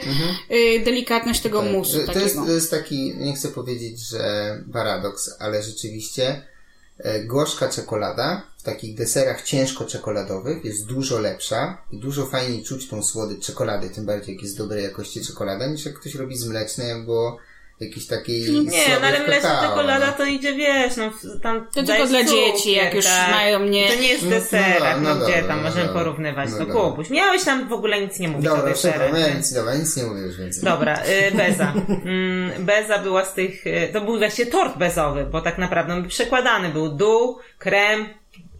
y, 0.50 0.80
delikatność 0.84 1.40
tego 1.40 1.62
Tak, 1.62 1.72
musu 1.72 1.92
że 1.92 2.06
To 2.06 2.18
jest, 2.18 2.36
to 2.36 2.52
jest 2.52 2.70
taki, 2.70 3.16
nie 3.16 3.34
chcę 3.34 3.48
powiedzieć, 3.48 4.08
że 4.08 4.62
paradoks, 4.72 5.30
ale 5.38 5.62
rzeczywiście 5.62 6.42
e, 6.98 7.24
gorzka 7.24 7.68
czekolada 7.68 8.42
w 8.58 8.62
takich 8.62 8.94
deserach 8.94 9.42
ciężko 9.42 9.84
czekoladowych 9.84 10.64
jest 10.64 10.86
dużo 10.86 11.18
lepsza 11.18 11.82
i 11.90 11.98
dużo 11.98 12.26
fajniej 12.26 12.64
czuć 12.64 12.88
tą 12.88 13.02
słodycz 13.02 13.46
czekolady, 13.46 13.90
tym 13.90 14.06
bardziej 14.06 14.34
jak 14.34 14.42
jest 14.42 14.58
dobrej 14.58 14.84
jakości 14.84 15.24
czekolada, 15.24 15.66
niż 15.66 15.84
jak 15.84 15.94
ktoś 15.94 16.14
robi 16.14 16.36
z 16.36 16.46
mlecznej 16.46 16.92
albo 16.92 17.38
jakiejś 17.80 18.06
takiej 18.06 18.42
Nie, 18.52 18.88
no 19.00 19.06
ale 19.06 19.20
kakao, 19.20 19.62
czekolada 19.68 20.06
no. 20.06 20.12
to 20.12 20.24
idzie, 20.24 20.54
wiesz, 20.54 20.96
no 20.96 21.10
tam 21.42 21.66
To 21.66 21.82
tylko 21.82 22.06
dla 22.06 22.20
cukier, 22.24 22.26
dzieci, 22.26 22.72
jak 22.72 22.94
już 22.94 23.04
mają 23.30 23.64
nie- 23.64 23.88
To 23.88 23.94
nie 24.00 24.08
jest 24.08 24.22
No, 24.24 24.30
no 24.30 24.36
deserat, 24.36 25.02
no, 25.02 25.14
dobra, 25.14 25.28
gdzie 25.28 25.42
no 25.42 25.48
tam 25.48 25.56
dobra, 25.56 25.70
możemy 25.70 25.86
no 25.86 25.92
porównywać, 25.92 26.50
no 26.50 26.58
no, 26.58 26.66
dobra. 26.66 26.82
Kubuś. 26.82 27.10
Miałeś 27.10 27.44
tam 27.44 27.68
w 27.68 27.72
ogóle 27.72 28.00
nic 28.00 28.18
nie 28.18 28.28
mówić 28.28 28.46
o 28.46 28.56
Dobra, 28.56 28.70
deserach. 28.70 28.94
przepraszam, 28.96 29.20
ja 29.20 29.26
więc- 29.34 29.38
nic, 29.46 29.52
dobra, 29.52 29.74
nic 29.74 29.96
nie 29.96 30.02
mówię 30.04 30.20
już 30.20 30.36
więcej. 30.38 30.64
Dobra, 30.64 30.98
y, 31.28 31.30
beza. 31.36 31.72
Mm, 32.04 32.52
beza 32.66 32.98
była 32.98 33.24
z 33.24 33.34
tych, 33.34 33.66
y, 33.66 33.90
to 33.92 34.00
był 34.00 34.18
właśnie 34.18 34.46
tort 34.46 34.78
bezowy, 34.78 35.24
bo 35.24 35.40
tak 35.40 35.58
naprawdę 35.58 35.92
on 35.94 36.08
przekładany, 36.08 36.68
był 36.68 36.88
dół, 36.88 37.38
krem 37.58 38.08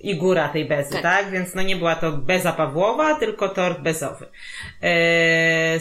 i 0.01 0.17
góra 0.17 0.49
tej 0.49 0.65
bezy, 0.65 0.91
tak? 0.91 1.03
Tak. 1.03 1.31
Więc 1.31 1.55
no 1.55 1.63
nie 1.63 1.77
była 1.77 1.95
to 1.95 2.13
beza 2.13 2.53
Pawłowa, 2.53 3.15
tylko 3.15 3.49
tort 3.49 3.81
bezowy 3.81 4.27
e, 4.27 4.31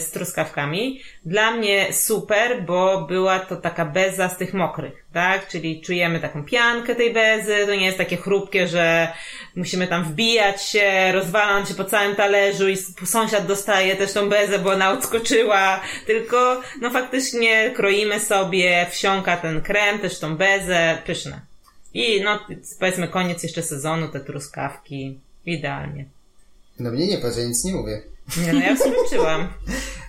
z 0.00 0.10
truskawkami. 0.10 1.00
Dla 1.24 1.50
mnie 1.50 1.92
super, 1.92 2.62
bo 2.62 3.00
była 3.00 3.38
to 3.38 3.56
taka 3.56 3.84
beza 3.84 4.28
z 4.28 4.36
tych 4.36 4.54
mokrych, 4.54 5.06
tak? 5.12 5.48
Czyli 5.48 5.80
czujemy 5.80 6.20
taką 6.20 6.44
piankę 6.44 6.94
tej 6.94 7.12
bezy, 7.12 7.66
to 7.66 7.74
nie 7.74 7.86
jest 7.86 7.98
takie 7.98 8.16
chrupkie, 8.16 8.68
że 8.68 9.08
musimy 9.56 9.86
tam 9.86 10.04
wbijać 10.04 10.62
się, 10.62 11.12
rozwalać 11.12 11.68
się 11.68 11.74
po 11.74 11.84
całym 11.84 12.16
talerzu 12.16 12.68
i 12.68 12.76
sąsiad 13.06 13.46
dostaje 13.46 13.96
też 13.96 14.12
tą 14.12 14.28
bezę, 14.28 14.58
bo 14.58 14.70
ona 14.70 14.90
odskoczyła, 14.90 15.80
tylko 16.06 16.60
no 16.80 16.90
faktycznie 16.90 17.70
kroimy 17.70 18.20
sobie, 18.20 18.86
wsiąka 18.90 19.36
ten 19.36 19.62
krem, 19.62 19.98
też 19.98 20.18
tą 20.18 20.36
bezę, 20.36 20.98
pyszne. 21.06 21.47
I 21.94 22.20
no 22.20 22.38
powiedzmy 22.78 23.08
koniec 23.08 23.42
jeszcze 23.42 23.62
sezonu, 23.62 24.08
te 24.08 24.20
truskawki, 24.20 25.20
idealnie. 25.46 26.04
No 26.78 26.90
mnie 26.90 27.06
nie 27.06 27.18
patrz, 27.18 27.36
ja 27.36 27.44
nic 27.44 27.64
nie 27.64 27.74
mówię. 27.74 28.02
Nie 28.46 28.52
no, 28.52 28.60
ja 28.60 28.76
skończyłam. 28.76 29.48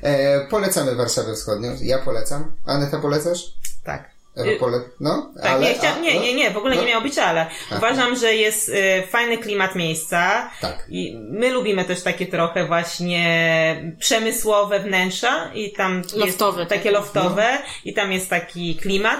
E, 0.03 0.47
polecamy 0.47 0.95
Warszawę 0.95 1.33
Wschodnią. 1.33 1.75
Ja 1.81 1.97
polecam. 1.97 2.51
Aneta 2.65 2.99
polecasz? 2.99 3.39
Tak. 3.83 4.09
Ewa 4.35 4.59
pole... 4.59 4.81
No, 4.99 5.33
Tak, 5.41 5.51
ale... 5.51 5.61
nie, 5.65 5.73
chcia... 5.73 5.95
a, 5.95 5.99
nie, 5.99 6.15
no, 6.15 6.21
nie, 6.21 6.33
nie, 6.35 6.51
w 6.51 6.57
ogóle 6.57 6.75
no. 6.75 6.81
nie 6.81 6.87
miało 6.87 7.03
być 7.03 7.17
ale. 7.17 7.47
Uważam, 7.77 8.15
że 8.15 8.35
jest 8.35 8.69
y, 8.69 9.03
fajny 9.07 9.37
klimat 9.37 9.75
miejsca. 9.75 10.49
Tak. 10.61 10.85
I 10.89 11.17
my 11.29 11.49
lubimy 11.51 11.85
też 11.85 12.03
takie 12.03 12.27
trochę 12.27 12.65
właśnie 12.67 13.93
przemysłowe 13.99 14.79
wnętrza 14.79 15.51
i 15.53 15.71
tam 15.71 16.01
Loftowe 16.15 16.59
jest 16.59 16.69
takie 16.69 16.83
takie. 16.83 16.91
loftowe 16.91 17.57
i 17.85 17.93
tam 17.93 18.11
jest 18.11 18.29
taki 18.29 18.75
klimat. 18.75 19.19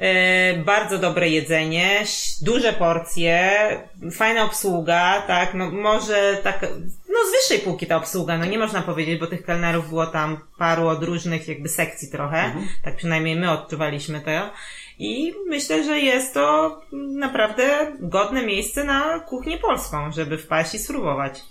E, 0.00 0.54
bardzo 0.56 0.98
dobre 0.98 1.28
jedzenie, 1.28 2.04
duże 2.42 2.72
porcje, 2.72 3.50
fajna 4.12 4.44
obsługa, 4.44 5.22
tak, 5.26 5.54
no 5.54 5.70
może 5.70 6.38
tak, 6.42 6.62
no 7.08 7.18
z 7.28 7.32
wyższej 7.32 7.58
półki 7.58 7.86
ta 7.86 7.96
obsługa, 7.96 8.38
no 8.38 8.44
nie 8.44 8.58
można 8.58 8.82
powiedzieć, 8.82 9.20
bo 9.20 9.26
tych 9.26 9.44
kelnerów 9.44 9.88
było 9.88 10.06
tam 10.06 10.38
paru 10.58 10.86
od 10.86 11.02
różnych 11.02 11.48
jakby 11.48 11.68
sekcji 11.68 12.10
trochę, 12.10 12.52
tak 12.84 12.96
przynajmniej 12.96 13.36
my 13.36 13.50
odczuwaliśmy 13.50 14.20
to 14.20 14.30
i 14.98 15.34
myślę, 15.46 15.84
że 15.84 15.98
jest 15.98 16.34
to 16.34 16.78
naprawdę 16.92 17.96
godne 18.00 18.46
miejsce 18.46 18.84
na 18.84 19.20
kuchnię 19.20 19.58
polską, 19.58 20.12
żeby 20.12 20.38
wpaść 20.38 20.74
i 20.74 20.78
spróbować. 20.78 21.42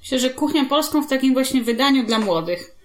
Myślę, 0.00 0.18
że 0.18 0.30
kuchnię 0.30 0.64
polską 0.64 1.02
w 1.02 1.08
takim 1.08 1.32
właśnie 1.32 1.62
wydaniu 1.62 2.06
dla 2.06 2.18
młodych. 2.18 2.75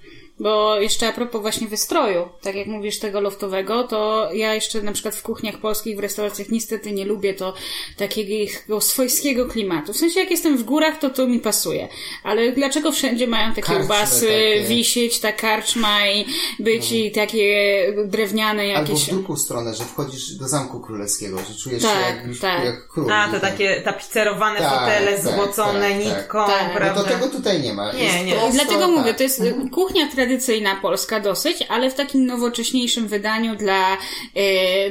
Bo 0.41 0.79
jeszcze 0.79 1.07
a 1.07 1.13
propos 1.13 1.41
właśnie 1.41 1.67
wystroju, 1.67 2.29
tak 2.41 2.55
jak 2.55 2.67
mówisz 2.67 2.99
tego 2.99 3.21
loftowego, 3.21 3.83
to 3.83 4.29
ja 4.33 4.53
jeszcze 4.53 4.81
na 4.81 4.91
przykład 4.91 5.15
w 5.15 5.21
kuchniach 5.23 5.57
polskich, 5.57 5.97
w 5.97 5.99
restauracjach 5.99 6.49
niestety 6.49 6.91
nie 6.91 7.05
lubię 7.05 7.33
to 7.33 7.53
takiego 7.97 8.81
swojskiego 8.81 9.45
klimatu. 9.45 9.93
W 9.93 9.97
sensie 9.97 10.19
jak 10.19 10.31
jestem 10.31 10.57
w 10.57 10.63
górach, 10.63 10.99
to 10.99 11.09
to 11.09 11.27
mi 11.27 11.39
pasuje. 11.39 11.87
Ale 12.23 12.51
dlaczego 12.51 12.91
wszędzie 12.91 13.27
mają 13.27 13.53
te 13.53 13.61
Karczmy 13.61 13.77
kiełbasy, 13.79 14.27
takie. 14.27 14.63
wisieć, 14.67 15.19
ta 15.19 15.31
karczma 15.31 16.07
i 16.07 16.25
być 16.59 16.91
i 16.91 17.11
takie 17.11 17.85
drewniane 18.05 18.61
Albo 18.63 18.71
jakieś... 18.91 19.05
w 19.05 19.09
drugą 19.09 19.35
stronę, 19.37 19.75
że 19.75 19.83
wchodzisz 19.83 20.31
do 20.35 20.47
Zamku 20.47 20.79
Królewskiego, 20.79 21.37
że 21.37 21.55
czujesz 21.63 21.83
Tak, 21.83 21.93
się 21.93 22.29
jak, 22.29 22.39
tak. 22.41 22.65
jak 22.65 22.87
król. 22.87 23.11
A, 23.11 23.25
to 23.27 23.39
tak. 23.39 23.41
takie 23.41 23.81
tapicerowane 23.81 24.59
Tak, 24.59 24.79
fotele 24.79 25.11
tak, 25.13 25.21
złocone 25.23 25.79
tak, 25.89 25.91
tak. 25.91 25.99
nitką, 26.05 26.45
Tak. 26.47 26.67
No 26.67 26.75
prawda? 26.79 27.03
to 27.03 27.09
tego 27.09 27.27
tutaj 27.27 27.61
nie 27.61 27.73
ma. 27.73 27.93
Nie, 27.93 28.03
Jest 28.03 28.25
nie. 28.25 28.31
prosto, 28.33 28.51
Dlatego 28.51 28.87
mówię, 28.87 29.07
tak. 29.09 29.17
to 29.17 29.23
jest 29.23 29.39
y, 29.41 29.55
kuchnia 29.71 30.07
tradycyjna 30.07 30.30
tradycyjna 30.35 30.75
polska 30.75 31.19
dosyć, 31.19 31.57
ale 31.69 31.89
w 31.91 31.93
takim 31.93 32.25
nowocześniejszym 32.25 33.07
wydaniu 33.07 33.55
dla, 33.55 33.97
yy, 34.35 34.43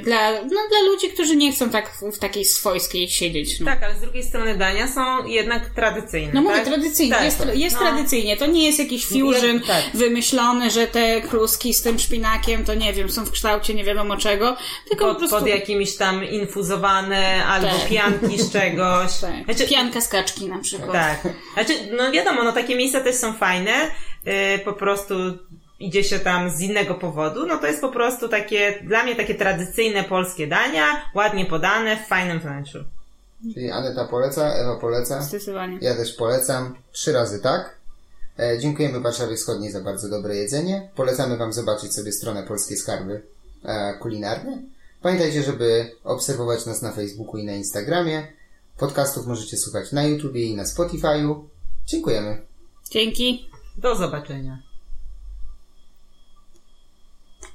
dla, 0.03 0.33
no, 0.33 0.61
dla 0.71 0.81
ludzi, 0.87 1.09
którzy 1.09 1.37
nie 1.37 1.53
chcą 1.53 1.71
tak 1.71 1.91
w, 2.15 2.19
takiej 2.19 2.45
swojskiej 2.45 3.09
siedzieć. 3.09 3.61
No. 3.61 3.67
Tak, 3.67 3.83
ale 3.83 3.95
z 3.97 4.01
drugiej 4.01 4.23
strony 4.23 4.55
dania 4.59 4.89
są 4.89 5.27
jednak 5.27 5.71
tradycyjne. 5.71 6.31
No 6.35 6.43
mówię 6.43 6.55
tak? 6.55 6.65
tradycyjnie, 6.65 7.15
Tak, 7.15 7.25
jest, 7.25 7.47
jest 7.55 7.77
No. 7.77 7.83
tradycyjnie. 7.83 8.37
To 8.37 8.47
nie 8.47 8.67
jest 8.67 8.79
jakiś 8.79 9.07
fusion 9.07 9.61
tak. 9.67 9.85
wymyślony, 9.95 10.71
że 10.71 10.87
te 10.87 11.21
kluski 11.21 11.75
z 11.75 11.83
tym 11.83 11.99
szpinakiem, 11.99 12.65
to 12.65 12.75
nie 12.75 12.93
wiem, 12.93 13.11
są 13.11 13.25
w 13.25 13.31
kształcie 13.31 13.75
nie 13.75 13.85
wiadomo 13.85 14.17
czego, 14.17 14.57
tylko 14.89 15.05
po 15.05 15.11
Pod, 15.11 15.19
prostu... 15.19 15.37
pod 15.39 15.47
jakimiś 15.49 15.97
tam 15.97 16.25
infuzowane 16.25 17.45
albo 17.47 17.69
Tak. 17.69 17.89
pianki 17.89 18.43
z 18.43 18.53
czegoś. 18.53 19.11
Tak. 19.21 19.45
Znaczy, 19.45 19.71
Pianka 19.75 20.01
z 20.01 20.09
kaczki 20.09 20.47
na 20.49 20.59
przykład. 20.59 20.93
tak. 20.93 21.33
Znaczy, 21.55 21.73
no 21.97 22.13
wiadomo, 22.13 22.43
no 22.45 22.53
takie 22.53 22.77
miejsca 22.77 23.01
też 23.01 23.15
są 23.17 23.33
fajne. 23.33 23.73
Yy, 24.25 24.59
po 24.65 24.73
prostu 24.73 25.15
idzie 25.81 26.05
się 26.05 26.19
tam 26.19 26.51
z 26.51 26.61
innego 26.61 26.95
powodu. 26.95 27.47
No 27.47 27.59
to 27.59 27.67
jest 27.67 27.81
po 27.81 27.93
prostu 27.93 28.29
takie, 28.29 28.83
dla 28.85 29.05
mnie 29.05 29.17
takie 29.17 29.35
tradycyjne 29.35 30.05
polskie 30.05 30.47
dania, 30.47 31.11
ładnie 31.15 31.47
podane, 31.47 31.97
w 31.97 32.07
fajnym 32.07 32.41
wnętrzu. 32.41 32.85
Czyli 33.55 33.71
Aneta 33.71 34.05
poleca, 34.05 34.55
Ewa 34.55 34.77
poleca. 34.77 35.23
Zdecydowanie. 35.23 35.79
Ja 35.81 35.95
też 35.95 36.13
polecam. 36.13 36.75
Trzy 36.93 37.13
razy 37.13 37.41
tak. 37.41 37.77
E, 38.39 38.59
dziękujemy 38.59 39.01
Warszawie 39.01 39.37
Wschodniej 39.37 39.73
za 39.73 39.81
bardzo 39.81 40.09
dobre 40.09 40.37
jedzenie. 40.37 40.91
Polecamy 40.97 41.37
Wam 41.37 41.53
zobaczyć 41.53 41.95
sobie 41.95 42.13
stronę 42.13 42.43
Polskie 42.43 42.77
Skarby 42.77 43.23
e, 43.65 43.95
Kulinarne. 43.95 44.63
Pamiętajcie, 45.03 45.43
żeby 45.43 45.91
obserwować 46.05 46.67
nas 46.67 46.83
na 46.83 46.93
Facebooku 46.93 47.37
i 47.37 47.45
na 47.45 47.53
Instagramie. 47.53 48.27
Podcastów 48.79 49.27
możecie 49.27 49.57
słuchać 49.57 49.93
na 49.93 50.05
YouTubie 50.05 50.43
i 50.43 50.57
na 50.57 50.65
Spotify'u. 50.65 51.43
Dziękujemy. 51.87 52.43
Dzięki. 52.91 53.50
Do 53.79 53.97
zobaczenia. 53.97 54.70